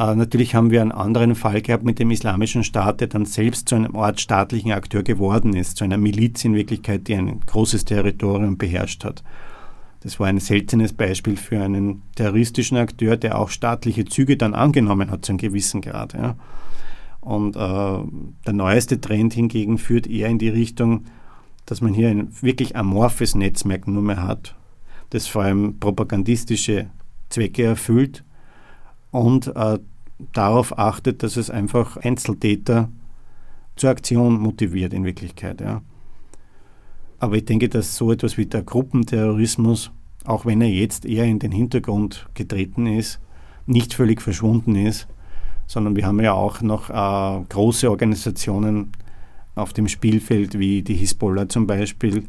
[0.00, 3.68] Äh, natürlich haben wir einen anderen Fall gehabt mit dem Islamischen Staat, der dann selbst
[3.68, 8.56] zu einem ortsstaatlichen Akteur geworden ist, zu einer Miliz in Wirklichkeit, die ein großes Territorium
[8.56, 9.22] beherrscht hat.
[10.02, 15.10] Das war ein seltenes Beispiel für einen terroristischen Akteur, der auch staatliche Züge dann angenommen
[15.10, 16.14] hat zu einem gewissen Grad.
[16.14, 16.36] Ja.
[17.20, 17.58] Und äh,
[18.46, 21.04] der neueste Trend hingegen führt eher in die Richtung,
[21.66, 24.54] dass man hier ein wirklich amorphes Netzwerk nur mehr hat,
[25.10, 26.86] das vor allem propagandistische
[27.28, 28.24] Zwecke erfüllt
[29.10, 29.78] und äh,
[30.32, 32.88] darauf achtet, dass es einfach Einzeltäter
[33.76, 35.60] zur Aktion motiviert in Wirklichkeit.
[35.60, 35.82] Ja.
[37.18, 39.90] Aber ich denke, dass so etwas wie der Gruppenterrorismus,
[40.24, 43.20] auch wenn er jetzt eher in den Hintergrund getreten ist,
[43.66, 45.06] nicht völlig verschwunden ist,
[45.66, 48.92] sondern wir haben ja auch noch äh, große Organisationen
[49.54, 52.24] auf dem Spielfeld wie die Hisbollah zum Beispiel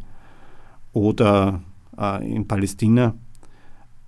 [0.93, 1.61] oder
[1.97, 3.15] äh, in Palästina,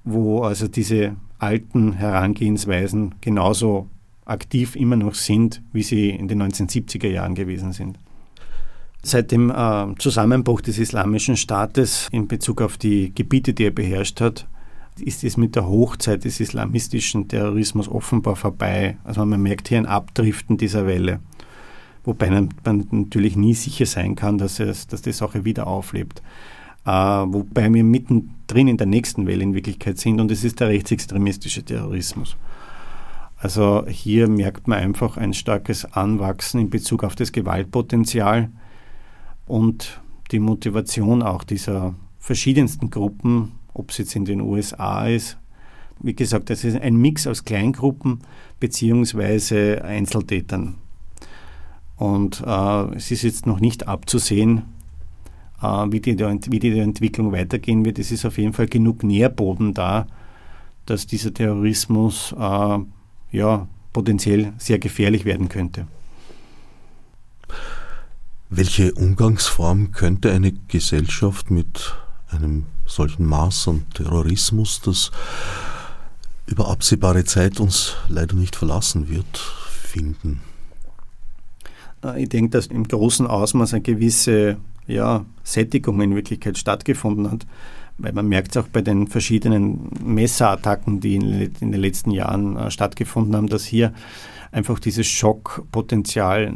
[0.04, 3.90] wo also diese alten Herangehensweisen genauso
[4.26, 8.00] aktiv immer noch sind, wie sie in den 1970er Jahren gewesen sind.
[9.02, 14.22] Seit dem äh, Zusammenbruch des Islamischen Staates in Bezug auf die Gebiete, die er beherrscht
[14.22, 14.48] hat,
[14.98, 18.98] ist es mit der Hochzeit des islamistischen Terrorismus offenbar vorbei.
[19.04, 21.20] Also man merkt hier ein Abdriften dieser Welle.
[22.06, 22.50] Wobei man
[22.92, 26.22] natürlich nie sicher sein kann, dass, es, dass die Sache wieder auflebt
[26.92, 31.64] wobei wir mittendrin in der nächsten Welle in Wirklichkeit sind und es ist der rechtsextremistische
[31.64, 32.36] Terrorismus.
[33.38, 38.50] Also hier merkt man einfach ein starkes Anwachsen in Bezug auf das Gewaltpotenzial
[39.48, 45.38] und die Motivation auch dieser verschiedensten Gruppen, ob es jetzt in den USA ist.
[46.00, 48.20] Wie gesagt, das ist ein Mix aus Kleingruppen
[48.60, 50.76] beziehungsweise Einzeltätern.
[51.98, 54.62] Und äh, es ist jetzt noch nicht abzusehen, äh,
[55.64, 58.00] wie, die, wie die Entwicklung weitergehen wird.
[58.00, 60.08] Es ist auf jeden Fall genug Nährboden da,
[60.86, 62.80] dass dieser Terrorismus äh,
[63.32, 65.88] ja, potenziell sehr gefährlich werden könnte.
[68.50, 71.96] Welche Umgangsform könnte eine Gesellschaft mit
[72.30, 75.12] einem solchen Maß an Terrorismus, das
[76.46, 80.42] über absehbare Zeit uns leider nicht verlassen wird, finden?
[82.04, 84.58] Äh, ich denke, dass im großen Ausmaß eine gewisse
[84.88, 87.46] ja, Sättigung in Wirklichkeit stattgefunden hat,
[87.98, 92.58] weil man merkt es auch bei den verschiedenen Messerattacken, die in, in den letzten Jahren
[92.58, 93.94] äh, stattgefunden haben, dass hier
[94.52, 96.54] einfach dieses Schockpotenzial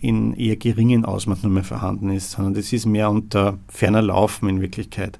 [0.00, 4.48] in eher geringen Ausmaß nur mehr vorhanden ist, sondern das ist mehr unter ferner Laufen
[4.48, 5.18] in Wirklichkeit.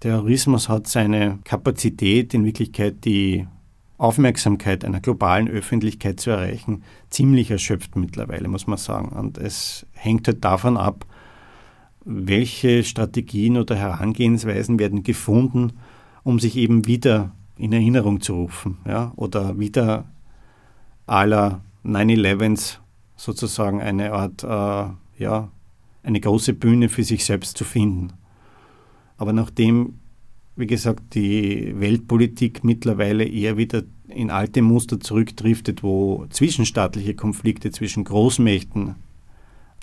[0.00, 3.46] Terrorismus hat seine Kapazität, in Wirklichkeit die
[3.98, 9.10] Aufmerksamkeit einer globalen Öffentlichkeit zu erreichen, ziemlich erschöpft mittlerweile, muss man sagen.
[9.10, 11.06] Und es hängt halt davon ab,
[12.04, 15.72] welche Strategien oder Herangehensweisen werden gefunden,
[16.24, 20.10] um sich eben wieder in Erinnerung zu rufen ja, oder wieder
[21.06, 22.78] aller 9-11s
[23.16, 25.50] sozusagen eine Art, äh, ja,
[26.02, 28.12] eine große Bühne für sich selbst zu finden.
[29.16, 30.00] Aber nachdem,
[30.56, 38.04] wie gesagt, die Weltpolitik mittlerweile eher wieder in alte Muster zurückdriftet, wo zwischenstaatliche Konflikte zwischen
[38.04, 38.96] Großmächten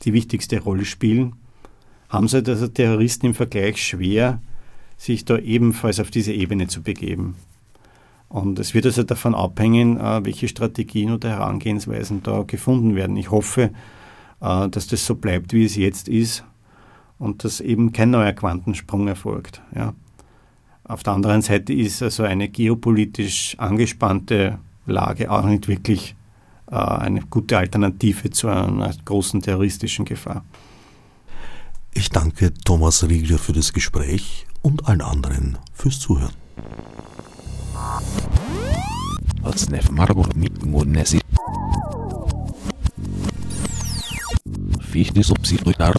[0.04, 1.36] die wichtigste Rolle spielen,
[2.10, 4.42] haben sie also Terroristen im Vergleich schwer,
[4.98, 7.36] sich da ebenfalls auf diese Ebene zu begeben.
[8.28, 13.18] Und es wird also davon abhängen, äh, welche Strategien oder Herangehensweisen da gefunden werden.
[13.18, 13.72] Ich hoffe,
[14.42, 16.44] äh, dass das so bleibt, wie es jetzt ist
[17.18, 19.62] und dass eben kein neuer Quantensprung erfolgt.
[19.76, 19.94] Ja.
[20.84, 26.16] Auf der anderen Seite ist also eine geopolitisch angespannte Lage auch nicht wirklich
[26.72, 30.44] äh, eine gute Alternative zu einer großen terroristischen Gefahr.
[31.94, 36.34] Ich danke Thomas Riegler für das Gespräch und allen anderen fürs Zuhören.
[44.82, 45.94] Fichte subsidiar.